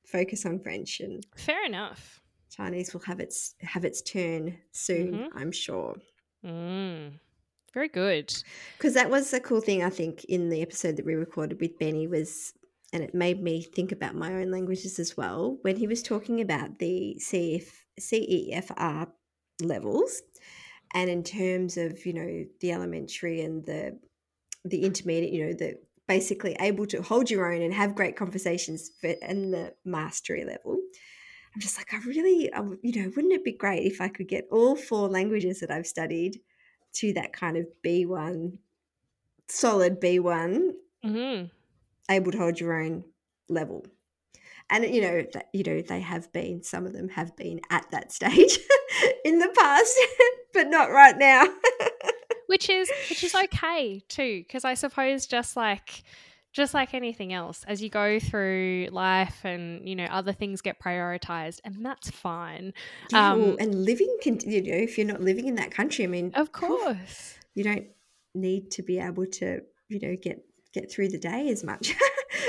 focus 0.06 0.46
on 0.46 0.60
French 0.60 1.00
and 1.00 1.26
Fair 1.36 1.64
enough. 1.64 2.20
Chinese 2.50 2.92
will 2.92 3.00
have 3.02 3.20
its 3.20 3.54
have 3.60 3.84
its 3.84 4.02
turn 4.02 4.58
soon, 4.72 5.12
Mhm. 5.14 5.28
I'm 5.34 5.52
sure. 5.52 5.96
Mm. 6.44 7.18
Very 7.72 7.88
good. 7.88 8.34
Because 8.76 8.94
that 8.94 9.10
was 9.10 9.32
a 9.32 9.40
cool 9.40 9.60
thing 9.60 9.82
I 9.82 9.90
think 9.90 10.24
in 10.24 10.48
the 10.48 10.62
episode 10.62 10.96
that 10.96 11.06
we 11.06 11.14
recorded 11.14 11.60
with 11.60 11.78
Benny 11.78 12.06
was 12.06 12.52
and 12.92 13.04
it 13.04 13.14
made 13.14 13.40
me 13.40 13.62
think 13.62 13.92
about 13.92 14.16
my 14.16 14.34
own 14.34 14.50
languages 14.50 14.98
as 14.98 15.16
well 15.16 15.58
when 15.62 15.76
he 15.76 15.86
was 15.86 16.02
talking 16.02 16.40
about 16.40 16.80
the 16.80 17.16
CF, 17.20 17.68
CEFR 18.00 19.06
levels 19.62 20.22
and 20.94 21.08
in 21.08 21.22
terms 21.22 21.76
of 21.76 22.04
you 22.04 22.12
know 22.12 22.44
the 22.60 22.72
elementary 22.72 23.40
and 23.42 23.64
the 23.66 23.98
the 24.64 24.84
intermediate 24.84 25.32
you 25.32 25.46
know 25.46 25.52
the 25.52 25.78
basically 26.08 26.56
able 26.60 26.86
to 26.86 27.02
hold 27.02 27.30
your 27.30 27.52
own 27.52 27.62
and 27.62 27.72
have 27.72 27.94
great 27.94 28.16
conversations 28.16 28.90
for, 29.00 29.14
and 29.22 29.52
the 29.52 29.72
mastery 29.84 30.44
level 30.44 30.78
i'm 31.54 31.60
just 31.60 31.78
like 31.78 31.92
i 31.94 31.98
really 32.06 32.52
I 32.52 32.62
you 32.82 33.02
know 33.02 33.12
wouldn't 33.14 33.32
it 33.32 33.44
be 33.44 33.52
great 33.52 33.84
if 33.84 34.00
i 34.00 34.08
could 34.08 34.28
get 34.28 34.48
all 34.50 34.74
four 34.74 35.08
languages 35.08 35.60
that 35.60 35.70
i've 35.70 35.86
studied 35.86 36.40
to 36.94 37.12
that 37.14 37.32
kind 37.32 37.56
of 37.56 37.66
b1 37.84 38.58
solid 39.48 40.00
b1 40.00 40.70
hmm 41.02 41.44
able 42.10 42.32
to 42.32 42.38
hold 42.38 42.58
your 42.58 42.80
own 42.80 43.04
level. 43.48 43.86
And 44.68 44.84
you 44.84 45.00
know 45.00 45.24
that 45.32 45.48
you 45.52 45.64
know 45.64 45.80
they 45.80 46.00
have 46.00 46.32
been 46.32 46.62
some 46.62 46.86
of 46.86 46.92
them 46.92 47.08
have 47.10 47.36
been 47.36 47.60
at 47.70 47.90
that 47.90 48.12
stage 48.12 48.58
in 49.24 49.38
the 49.38 49.52
past 49.56 49.98
but 50.52 50.68
not 50.68 50.90
right 50.90 51.16
now. 51.16 51.46
Which 52.46 52.68
is 52.68 52.90
which 53.08 53.22
is 53.22 53.32
okay 53.32 54.02
too, 54.08 54.40
because 54.40 54.64
I 54.64 54.74
suppose 54.74 55.26
just 55.26 55.56
like 55.56 56.02
just 56.52 56.74
like 56.74 56.94
anything 56.94 57.32
else, 57.32 57.64
as 57.68 57.80
you 57.82 57.88
go 57.88 58.18
through 58.18 58.88
life 58.90 59.44
and 59.44 59.88
you 59.88 59.94
know 59.96 60.06
other 60.06 60.32
things 60.32 60.60
get 60.60 60.78
prioritized, 60.80 61.60
and 61.64 61.84
that's 61.84 62.10
fine. 62.10 62.72
Yeah, 63.12 63.34
well, 63.34 63.50
Um, 63.50 63.56
and 63.60 63.84
living 63.84 64.16
can 64.22 64.38
you 64.40 64.62
know 64.62 64.76
if 64.78 64.98
you're 64.98 65.06
not 65.06 65.20
living 65.20 65.46
in 65.46 65.54
that 65.56 65.70
country 65.70 66.04
i 66.04 66.08
mean 66.08 66.32
Of 66.34 66.52
course. 66.52 67.34
you 67.54 67.64
don't 67.64 67.86
need 68.34 68.70
to 68.72 68.82
be 68.82 68.98
able 68.98 69.26
to 69.26 69.62
you 69.88 70.00
know 70.00 70.16
get 70.16 70.44
get 70.72 70.90
through 70.90 71.08
the 71.08 71.18
day 71.18 71.48
as 71.50 71.64
much 71.64 71.94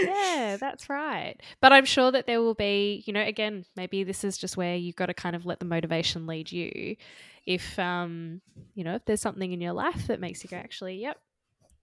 yeah, 0.03 0.57
that's 0.59 0.89
right. 0.89 1.35
But 1.59 1.73
I'm 1.73 1.85
sure 1.85 2.11
that 2.11 2.27
there 2.27 2.39
will 2.41 2.53
be, 2.53 3.03
you 3.05 3.13
know, 3.13 3.21
again, 3.21 3.65
maybe 3.75 4.03
this 4.03 4.23
is 4.23 4.37
just 4.37 4.55
where 4.57 4.75
you've 4.75 4.95
got 4.95 5.07
to 5.07 5.13
kind 5.13 5.35
of 5.35 5.45
let 5.45 5.59
the 5.59 5.65
motivation 5.65 6.27
lead 6.27 6.51
you. 6.51 6.95
If, 7.45 7.77
um, 7.79 8.41
you 8.75 8.83
know, 8.83 8.95
if 8.95 9.05
there's 9.05 9.21
something 9.21 9.51
in 9.51 9.59
your 9.59 9.73
life 9.73 10.07
that 10.07 10.19
makes 10.19 10.43
you 10.43 10.49
go, 10.49 10.57
actually, 10.57 10.95
yep, 11.01 11.17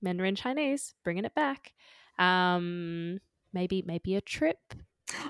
Mandarin 0.01 0.37
Chinese, 0.37 0.95
bringing 1.05 1.25
it 1.25 1.35
back. 1.35 1.73
Um, 2.19 3.19
maybe, 3.53 3.83
maybe 3.87 4.15
a 4.17 4.21
trip. 4.21 4.59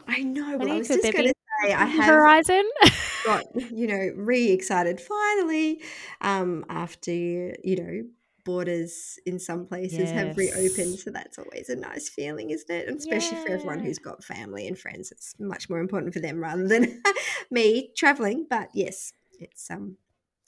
i 0.08 0.22
know 0.22 0.56
well, 0.58 0.68
i 0.68 0.74
Honey, 0.74 0.78
was 0.78 0.88
just 0.88 1.12
going 1.12 1.26
to 1.26 1.34
say 1.64 1.72
i 1.72 1.84
have 1.84 2.06
horizon. 2.06 2.64
got 3.24 3.44
you 3.72 3.86
know 3.86 4.10
re 4.16 4.50
excited 4.50 5.00
finally 5.00 5.82
um 6.20 6.64
after 6.68 7.12
you 7.12 7.76
know 7.76 8.02
borders 8.44 9.18
in 9.26 9.38
some 9.38 9.66
places 9.66 10.10
have 10.12 10.36
reopened 10.36 10.98
so 10.98 11.10
that's 11.10 11.38
always 11.38 11.68
a 11.68 11.76
nice 11.76 12.08
feeling 12.08 12.48
isn't 12.50 12.70
it? 12.74 12.88
And 12.88 12.96
especially 12.96 13.36
for 13.36 13.50
everyone 13.52 13.80
who's 13.80 13.98
got 13.98 14.24
family 14.24 14.66
and 14.66 14.78
friends 14.78 15.12
it's 15.12 15.34
much 15.38 15.68
more 15.68 15.80
important 15.80 16.14
for 16.14 16.20
them 16.20 16.40
rather 16.40 16.66
than 16.66 17.02
me 17.50 17.90
traveling 17.94 18.46
but 18.48 18.70
yes 18.72 19.12
it's 19.38 19.70
um 19.70 19.96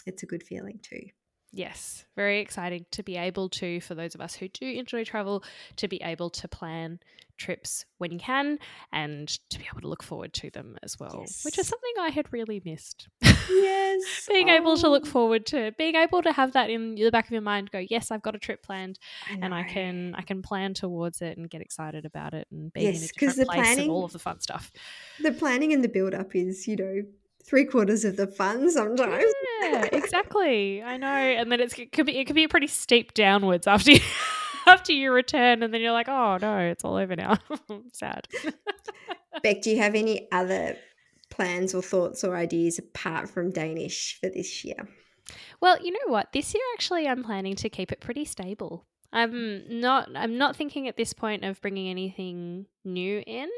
it's 0.06 0.22
a 0.22 0.26
good 0.26 0.42
feeling 0.42 0.78
too 0.82 1.02
Yes, 1.52 2.04
very 2.14 2.38
exciting 2.40 2.86
to 2.92 3.02
be 3.02 3.16
able 3.16 3.48
to, 3.50 3.80
for 3.80 3.94
those 3.94 4.14
of 4.14 4.20
us 4.20 4.34
who 4.34 4.48
do 4.48 4.66
enjoy 4.66 5.04
travel, 5.04 5.42
to 5.76 5.88
be 5.88 6.00
able 6.02 6.30
to 6.30 6.46
plan 6.48 7.00
trips 7.38 7.86
when 7.98 8.12
you 8.12 8.18
can 8.18 8.58
and 8.92 9.26
to 9.48 9.58
be 9.58 9.64
able 9.72 9.80
to 9.80 9.88
look 9.88 10.02
forward 10.02 10.32
to 10.34 10.50
them 10.50 10.76
as 10.82 11.00
well, 11.00 11.24
which 11.42 11.58
is 11.58 11.66
something 11.66 11.92
I 11.98 12.10
had 12.10 12.32
really 12.32 12.62
missed. 12.64 13.08
Yes. 13.50 14.26
being 14.28 14.48
able 14.48 14.76
to 14.76 14.88
look 14.88 15.04
Oh, 15.06 15.10
forward 15.10 15.46
to 15.46 15.72
being 15.76 15.96
able 15.96 16.22
to 16.22 16.32
have 16.32 16.52
that 16.52 16.70
in 16.70 16.94
the 16.94 17.10
back 17.10 17.24
of 17.26 17.32
your 17.32 17.40
mind 17.40 17.70
go 17.70 17.78
yes 17.90 18.10
i've 18.10 18.22
got 18.22 18.34
a 18.36 18.38
trip 18.38 18.62
planned 18.62 18.98
and 19.40 19.52
i 19.52 19.62
can 19.64 20.14
i 20.14 20.22
can 20.22 20.40
plan 20.42 20.72
towards 20.74 21.20
it 21.20 21.36
and 21.36 21.50
get 21.50 21.60
excited 21.60 22.04
about 22.04 22.32
it 22.34 22.46
and 22.52 22.72
being 22.72 22.88
in 22.88 22.94
a 23.02 23.08
different 23.08 23.36
the 23.36 23.46
place 23.46 23.78
and 23.78 23.90
all 23.90 24.04
of 24.04 24.12
the 24.12 24.18
fun 24.18 24.38
stuff 24.40 24.70
The 25.20 25.32
planning 25.32 25.72
and 25.72 25.82
the 25.82 25.88
build 25.88 26.14
up 26.14 26.34
is, 26.36 26.68
you 26.68 26.76
know, 26.76 27.02
three 27.50 27.64
quarters 27.64 28.04
of 28.04 28.16
the 28.16 28.28
fun 28.28 28.70
sometimes. 28.70 29.24
yeah 29.60 29.88
exactly 29.92 30.82
i 30.82 30.96
know 30.96 31.06
and 31.08 31.50
then 31.50 31.60
it's, 31.60 31.76
it 31.76 31.90
could 31.90 32.06
be 32.06 32.16
it 32.16 32.24
could 32.24 32.36
be 32.36 32.44
a 32.44 32.48
pretty 32.48 32.68
steep 32.68 33.12
downwards 33.12 33.66
after 33.66 33.90
you 33.94 34.00
after 34.66 34.92
you 34.92 35.10
return 35.10 35.62
and 35.62 35.74
then 35.74 35.80
you're 35.80 35.92
like 35.92 36.08
oh 36.08 36.38
no 36.40 36.58
it's 36.58 36.84
all 36.84 36.94
over 36.94 37.16
now 37.16 37.36
sad 37.92 38.28
Beck, 39.42 39.62
do 39.62 39.70
you 39.70 39.78
have 39.78 39.94
any 39.94 40.28
other 40.32 40.76
plans 41.30 41.74
or 41.74 41.82
thoughts 41.82 42.24
or 42.24 42.36
ideas 42.36 42.78
apart 42.78 43.28
from 43.28 43.50
Danish 43.50 44.18
for 44.20 44.28
this 44.28 44.64
year? 44.64 44.88
Well, 45.60 45.82
you 45.82 45.92
know 45.92 46.12
what? 46.12 46.32
This 46.32 46.52
year 46.54 46.62
actually 46.74 47.06
I'm 47.06 47.22
planning 47.22 47.54
to 47.56 47.68
keep 47.68 47.92
it 47.92 48.00
pretty 48.00 48.24
stable. 48.24 48.86
I'm 49.12 49.80
not 49.80 50.08
I'm 50.14 50.38
not 50.38 50.56
thinking 50.56 50.88
at 50.88 50.96
this 50.96 51.12
point 51.12 51.44
of 51.44 51.60
bringing 51.60 51.88
anything 51.88 52.66
new 52.84 53.22
in. 53.26 53.48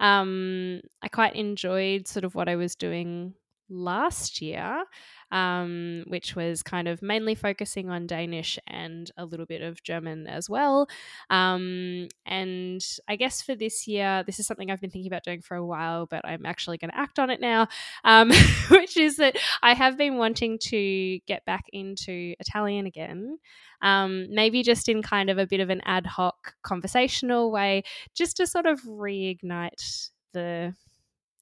Um 0.00 0.80
I 1.02 1.08
quite 1.08 1.34
enjoyed 1.36 2.06
sort 2.06 2.24
of 2.24 2.34
what 2.34 2.48
I 2.48 2.56
was 2.56 2.74
doing 2.74 3.34
last 3.72 4.40
year, 4.42 4.84
um, 5.30 6.04
which 6.06 6.36
was 6.36 6.62
kind 6.62 6.86
of 6.86 7.02
mainly 7.02 7.34
focusing 7.34 7.88
on 7.88 8.06
Danish 8.06 8.58
and 8.66 9.10
a 9.16 9.24
little 9.24 9.46
bit 9.46 9.62
of 9.62 9.82
German 9.82 10.26
as 10.26 10.48
well. 10.48 10.88
Um, 11.30 12.08
and 12.26 12.84
I 13.08 13.16
guess 13.16 13.40
for 13.40 13.54
this 13.54 13.88
year, 13.88 14.22
this 14.26 14.38
is 14.38 14.46
something 14.46 14.70
I've 14.70 14.80
been 14.80 14.90
thinking 14.90 15.10
about 15.10 15.24
doing 15.24 15.40
for 15.40 15.56
a 15.56 15.64
while, 15.64 16.06
but 16.06 16.24
I'm 16.24 16.44
actually 16.44 16.78
going 16.78 16.90
to 16.90 16.98
act 16.98 17.18
on 17.18 17.30
it 17.30 17.40
now, 17.40 17.68
um, 18.04 18.30
which 18.70 18.96
is 18.96 19.16
that 19.16 19.36
I 19.62 19.74
have 19.74 19.96
been 19.96 20.18
wanting 20.18 20.58
to 20.64 21.18
get 21.26 21.44
back 21.46 21.64
into 21.72 22.34
Italian 22.38 22.86
again. 22.86 23.38
Um, 23.80 24.26
maybe 24.30 24.62
just 24.62 24.88
in 24.88 25.02
kind 25.02 25.28
of 25.28 25.38
a 25.38 25.46
bit 25.46 25.58
of 25.58 25.68
an 25.68 25.80
ad 25.84 26.06
hoc 26.06 26.54
conversational 26.62 27.50
way, 27.50 27.82
just 28.14 28.36
to 28.36 28.46
sort 28.46 28.66
of 28.66 28.80
reignite 28.82 30.10
the 30.32 30.74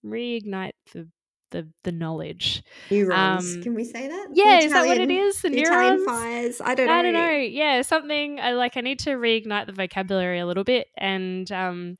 reignite 0.04 0.72
the 0.92 1.06
the, 1.50 1.68
the 1.84 1.92
knowledge. 1.92 2.62
Neurons. 2.90 3.56
Um, 3.56 3.62
Can 3.62 3.74
we 3.74 3.84
say 3.84 4.08
that? 4.08 4.28
Yeah, 4.32 4.58
is 4.60 4.72
that 4.72 4.86
what 4.86 4.98
it 4.98 5.10
is? 5.10 5.42
The, 5.42 5.50
The 5.50 5.56
neurons? 5.56 6.02
Italian 6.02 6.04
fires. 6.06 6.60
I 6.60 6.74
don't 6.74 6.86
know. 6.86 6.92
I 6.92 7.02
don't 7.02 7.12
know. 7.12 7.36
Yeah, 7.36 7.82
something 7.82 8.40
I 8.40 8.52
like. 8.52 8.76
I 8.76 8.80
need 8.80 8.98
to 9.00 9.10
reignite 9.10 9.66
the 9.66 9.72
vocabulary 9.72 10.38
a 10.38 10.46
little 10.46 10.64
bit, 10.64 10.88
and 10.96 11.50
um, 11.52 11.98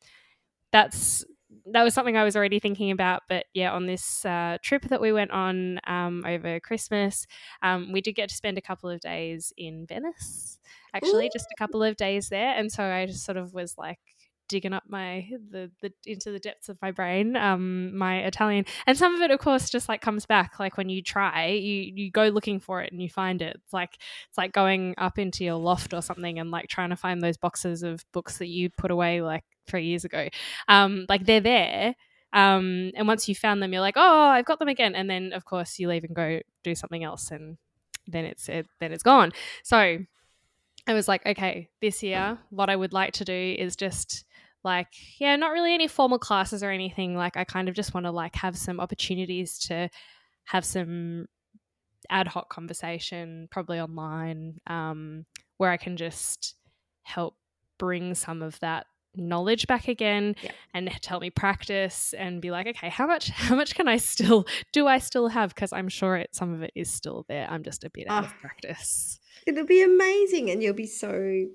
that's 0.73 1.25
that 1.73 1.83
was 1.83 1.95
something 1.95 2.17
I 2.17 2.25
was 2.25 2.37
already 2.37 2.59
thinking 2.59 2.91
about. 2.91 3.23
But 3.29 3.47
yeah, 3.55 3.73
on 3.73 3.87
this 3.87 4.25
uh, 4.25 4.59
trip 4.63 4.83
that 4.89 5.01
we 5.01 5.13
went 5.13 5.31
on 5.31 5.81
um, 5.87 6.25
over 6.27 6.61
Christmas, 6.61 7.27
um, 7.63 7.93
we 7.93 8.01
did 8.01 8.15
get 8.15 8.29
to 8.29 8.35
spend 8.35 8.59
a 8.59 8.63
couple 8.63 8.91
of 8.91 9.01
days 9.01 9.53
in 9.57 9.87
Venice. 9.87 10.59
Actually, 10.95 11.31
just 11.33 11.47
a 11.53 11.59
couple 11.59 11.83
of 11.83 11.97
days 11.97 12.29
there, 12.29 12.55
and 12.57 12.71
so 12.73 12.85
I 12.85 13.07
just 13.07 13.25
sort 13.25 13.37
of 13.37 13.55
was 13.55 13.77
like 13.79 14.01
digging 14.51 14.73
up 14.73 14.83
my 14.89 15.31
the, 15.51 15.71
the 15.81 15.93
into 16.05 16.33
the 16.33 16.41
depths 16.41 16.69
of 16.69 16.77
my 16.83 16.91
brain 16.91 17.37
um 17.37 17.97
my 17.97 18.19
italian. 18.25 18.67
And 18.85 18.99
some 18.99 19.15
of 19.15 19.21
it 19.23 19.31
of 19.31 19.39
course 19.39 19.71
just 19.71 19.89
like 19.89 20.01
comes 20.03 20.27
back. 20.27 20.59
Like 20.59 20.77
when 20.77 20.89
you 20.89 21.03
try 21.03 21.47
you 21.47 21.93
you 21.95 22.11
go 22.11 22.27
looking 22.27 22.59
for 22.59 22.83
it 22.83 22.93
and 22.93 23.01
you 23.01 23.09
find 23.09 23.41
it. 23.41 23.57
It's 23.65 23.73
like 23.73 23.97
it's 24.29 24.37
like 24.37 24.53
going 24.53 24.97
up 24.99 25.19
into 25.21 25.45
your 25.45 25.55
loft 25.55 25.95
or 25.95 26.03
something 26.03 26.41
and 26.41 26.51
like 26.51 26.69
trying 26.69 26.91
to 26.91 26.97
find 26.97 27.23
those 27.23 27.37
boxes 27.37 27.85
of 27.85 28.05
books 28.13 28.39
that 28.39 28.49
you 28.49 28.71
put 28.71 28.91
away 28.91 29.23
like 29.23 29.45
three 29.69 29.87
years 29.87 30.05
ago. 30.05 30.29
Um 30.67 31.07
like 31.09 31.25
they're 31.25 31.41
there 31.41 31.95
um 32.33 32.91
and 32.97 33.07
once 33.07 33.29
you 33.29 33.35
found 33.35 33.61
them 33.61 33.73
you're 33.73 33.81
like 33.81 33.97
oh 33.97 34.29
i've 34.29 34.45
got 34.45 34.59
them 34.59 34.69
again. 34.69 34.97
And 34.97 35.09
then 35.09 35.33
of 35.33 35.45
course 35.45 35.79
you 35.79 35.89
leave 35.89 36.03
and 36.03 36.15
go 36.15 36.41
do 36.65 36.75
something 36.75 37.05
else 37.05 37.31
and 37.31 37.57
then 38.09 38.25
it's 38.25 38.49
it, 38.49 38.67
then 38.81 38.93
it's 38.93 39.05
gone. 39.05 39.31
So 39.63 39.99
i 40.89 40.95
was 40.95 41.07
like 41.07 41.25
okay 41.27 41.69
this 41.83 42.03
year 42.03 42.39
what 42.49 42.71
i 42.71 42.75
would 42.75 42.95
like 42.95 43.13
to 43.13 43.23
do 43.23 43.55
is 43.59 43.77
just 43.77 44.25
like 44.65 44.89
yeah 45.19 45.37
not 45.37 45.53
really 45.53 45.73
any 45.75 45.89
formal 45.89 46.19
classes 46.19 46.63
or 46.63 46.71
anything 46.71 47.15
like 47.17 47.37
i 47.37 47.45
kind 47.45 47.69
of 47.69 47.75
just 47.75 47.95
want 47.95 48.05
to 48.07 48.11
like 48.11 48.35
have 48.37 48.57
some 48.57 48.79
opportunities 48.81 49.59
to 49.59 49.89
have 50.45 50.65
some 50.65 51.27
ad 52.09 52.27
hoc 52.29 52.49
conversation 52.51 53.49
probably 53.51 53.79
online 53.81 54.59
um, 54.67 55.25
where 55.59 55.71
i 55.71 55.77
can 55.77 55.97
just 55.97 56.55
help 57.03 57.37
bring 57.79 58.15
some 58.15 58.43
of 58.43 58.59
that 58.61 58.87
knowledge 59.17 59.67
back 59.67 59.89
again 59.89 60.37
Yeah. 60.43 60.53
and 60.73 60.89
help 61.05 61.23
me 61.23 61.31
practice 61.31 62.15
and 62.17 62.41
be 62.41 62.51
like 62.53 62.67
okay 62.69 62.89
how 62.89 63.07
much 63.07 63.29
how 63.31 63.57
much 63.57 63.75
can 63.75 63.89
i 63.89 63.97
still 63.97 64.47
do 64.73 64.87
i 64.87 64.99
still 64.99 65.29
have 65.29 65.53
because 65.55 65.73
i'm 65.73 65.89
sure 65.89 66.17
it 66.17 66.29
some 66.33 66.55
of 66.55 66.63
it 66.63 66.71
is 66.77 66.89
still 66.91 67.25
there 67.29 67.47
i'm 67.51 67.65
just 67.65 67.83
a 67.85 67.91
bit 67.91 68.07
out 68.09 68.25
of 68.25 68.31
Ah. 68.31 68.41
practice 68.41 69.19
It'll 69.47 69.65
be 69.65 69.83
amazing, 69.83 70.51
and 70.51 70.63
you'll 70.63 70.75
be 70.75 70.87
so, 70.87 71.47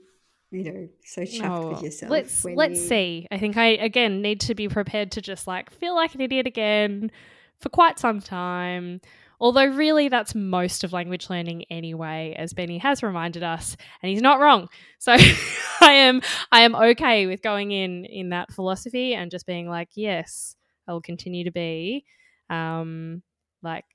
you 0.52 0.64
know, 0.72 0.90
so 1.04 1.22
chuffed 1.24 1.70
with 1.70 1.80
Oh, 1.80 1.84
yourself. 1.84 2.10
Let's 2.12 2.46
let's 2.46 2.80
you- 2.80 2.88
see. 2.88 3.28
I 3.32 3.38
think 3.38 3.58
I 3.58 3.68
again 3.70 4.22
need 4.22 4.42
to 4.42 4.56
be 4.56 4.68
prepared 4.70 5.12
to 5.14 5.22
just 5.22 5.48
like 5.48 5.70
feel 5.72 5.96
like 5.96 6.16
an 6.16 6.22
idiot 6.22 6.48
again 6.48 7.12
for 7.60 7.70
quite 7.70 8.00
some 8.00 8.20
time. 8.22 9.02
Although 9.40 9.66
really 9.66 10.08
that's 10.08 10.34
most 10.34 10.86
of 10.86 10.94
language 10.94 11.30
learning 11.30 11.66
anyway, 11.70 12.34
as 12.38 12.54
Benny 12.54 12.78
has 12.78 13.04
reminded 13.04 13.44
us, 13.44 13.76
and 14.02 14.10
he's 14.10 14.22
not 14.22 14.40
wrong. 14.40 14.70
So 15.00 15.12
I 15.82 15.92
am 15.92 16.22
I 16.52 16.62
am 16.62 16.74
okay 16.76 17.26
with 17.28 17.42
going 17.42 17.72
in 17.72 18.06
in 18.06 18.30
that 18.30 18.52
philosophy 18.54 19.14
and 19.14 19.30
just 19.30 19.46
being 19.46 19.68
like, 19.68 19.90
yes, 19.96 20.56
I 20.88 20.94
will 20.94 21.02
continue 21.02 21.44
to 21.44 21.52
be 21.52 22.06
um 22.50 23.24
like 23.62 23.86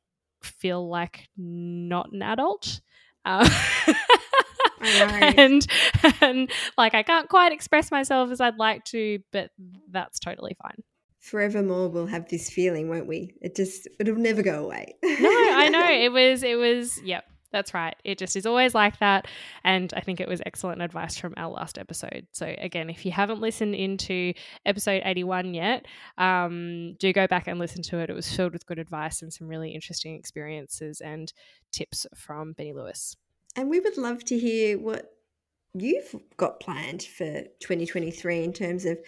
feel 0.43 0.89
like 0.89 1.29
not 1.39 2.13
an 2.13 2.21
adult. 2.23 2.81
Um, 3.25 3.47
And 5.39 5.67
and 6.21 6.51
like 6.77 6.95
I 6.95 7.03
can't 7.03 7.29
quite 7.29 7.53
express 7.53 7.91
myself 7.91 8.31
as 8.31 8.41
I'd 8.41 8.59
like 8.59 8.85
to, 8.87 9.21
but 9.33 9.51
that's 9.91 10.19
totally 10.19 10.57
fine. 10.63 10.83
Forevermore, 11.21 11.89
we'll 11.89 12.07
have 12.07 12.29
this 12.29 12.49
feeling, 12.49 12.89
won't 12.89 13.07
we? 13.07 13.35
It 13.43 13.55
just, 13.55 13.87
it'll 13.99 14.17
never 14.17 14.43
go 14.43 14.65
away. 14.65 14.95
No, 15.03 15.11
I 15.13 15.69
know 15.69 15.87
it 15.91 16.11
was 16.11 16.43
it 16.43 16.57
was 16.57 17.01
yep. 17.03 17.25
That's 17.53 17.75
right. 17.75 17.97
It 18.05 18.19
just 18.19 18.37
is 18.37 18.47
always 18.47 18.75
like 18.75 18.99
that. 19.01 19.27
And 19.65 19.93
I 19.97 20.01
think 20.01 20.21
it 20.21 20.29
was 20.29 20.41
excellent 20.47 20.83
advice 20.83 21.19
from 21.19 21.35
our 21.37 21.51
last 21.51 21.79
episode. 21.79 22.27
So, 22.33 22.55
again, 22.59 22.89
if 22.91 23.05
you 23.05 23.11
haven't 23.11 23.41
listened 23.41 23.75
into 23.75 24.35
episode 24.65 25.03
81 25.05 25.55
yet, 25.55 25.87
um, 26.17 26.95
do 27.01 27.13
go 27.13 27.27
back 27.27 27.49
and 27.49 27.59
listen 27.59 27.83
to 27.83 27.99
it. 27.99 28.09
It 28.09 28.15
was 28.15 28.33
filled 28.33 28.53
with 28.53 28.67
good 28.67 28.79
advice 28.79 29.23
and 29.23 29.33
some 29.33 29.49
really 29.49 29.75
interesting 29.75 30.15
experiences 30.15 31.01
and 31.01 31.33
tips 31.73 32.07
from 32.15 32.53
Benny 32.53 32.73
Lewis. 32.73 33.17
And 33.57 33.69
we 33.69 33.81
would 33.81 33.97
love 33.97 34.25
to 34.27 34.39
hear 34.39 34.79
what 34.79 35.11
you've 35.75 36.15
got 36.37 36.61
planned 36.61 37.03
for 37.03 37.43
2023 37.61 38.43
in 38.43 38.53
terms 38.53 38.85
of 38.85 38.99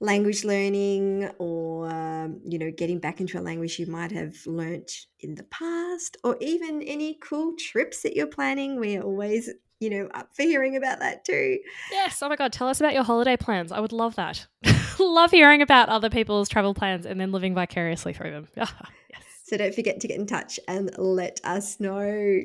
language 0.00 0.44
learning 0.44 1.30
or, 1.38 1.88
um, 1.90 2.40
you 2.48 2.58
know, 2.58 2.70
getting 2.70 2.98
back 2.98 3.20
into 3.20 3.38
a 3.38 3.42
language 3.42 3.78
you 3.78 3.86
might 3.86 4.12
have 4.12 4.34
learnt 4.46 4.90
in 5.20 5.34
the 5.34 5.44
past 5.44 6.16
or 6.24 6.36
even 6.40 6.82
any 6.82 7.18
cool 7.20 7.54
trips 7.56 8.02
that 8.02 8.16
you're 8.16 8.26
planning. 8.26 8.80
We're 8.80 9.02
always, 9.02 9.50
you 9.80 9.90
know, 9.90 10.08
up 10.14 10.34
for 10.34 10.42
hearing 10.42 10.76
about 10.76 11.00
that 11.00 11.24
too. 11.24 11.58
Yes. 11.92 12.20
Oh 12.22 12.28
my 12.28 12.36
God. 12.36 12.52
Tell 12.52 12.68
us 12.68 12.80
about 12.80 12.94
your 12.94 13.04
holiday 13.04 13.36
plans. 13.36 13.70
I 13.70 13.80
would 13.80 13.92
love 13.92 14.16
that. 14.16 14.46
love 14.98 15.30
hearing 15.30 15.62
about 15.62 15.88
other 15.88 16.10
people's 16.10 16.48
travel 16.48 16.74
plans 16.74 17.06
and 17.06 17.20
then 17.20 17.30
living 17.30 17.54
vicariously 17.54 18.12
through 18.12 18.32
them. 18.32 18.48
yes. 18.56 18.68
So 19.44 19.56
don't 19.56 19.74
forget 19.74 20.00
to 20.00 20.08
get 20.08 20.18
in 20.18 20.26
touch 20.26 20.60
and 20.68 20.90
let 20.98 21.40
us 21.44 21.80
know. 21.80 22.42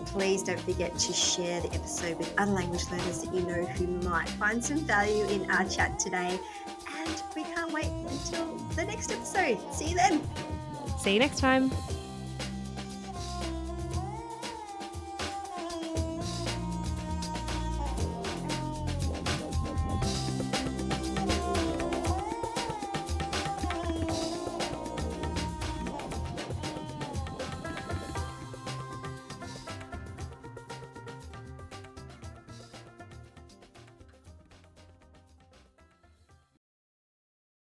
Please 0.08 0.42
don't 0.42 0.60
forget 0.60 0.98
to 0.98 1.14
share 1.14 1.62
the 1.62 1.72
episode 1.74 2.18
with 2.18 2.34
other 2.40 2.52
language 2.52 2.90
learners 2.90 3.22
that 3.22 3.34
you 3.34 3.42
know 3.42 3.64
who 3.64 3.86
might 4.10 4.30
find 4.30 4.64
some 4.64 4.80
value 4.80 5.26
in 5.26 5.50
our 5.52 5.70
chat 5.70 6.00
today. 6.00 6.40
And 6.98 7.24
we 7.36 7.44
can't 7.44 7.72
wait 7.72 7.92
until 8.10 8.56
the 8.76 8.86
next 8.86 9.12
episode. 9.12 9.60
See 9.72 9.90
you 9.90 9.96
then. 9.96 10.20
See 10.98 11.14
you 11.14 11.20
next 11.20 11.40
time. 11.40 11.72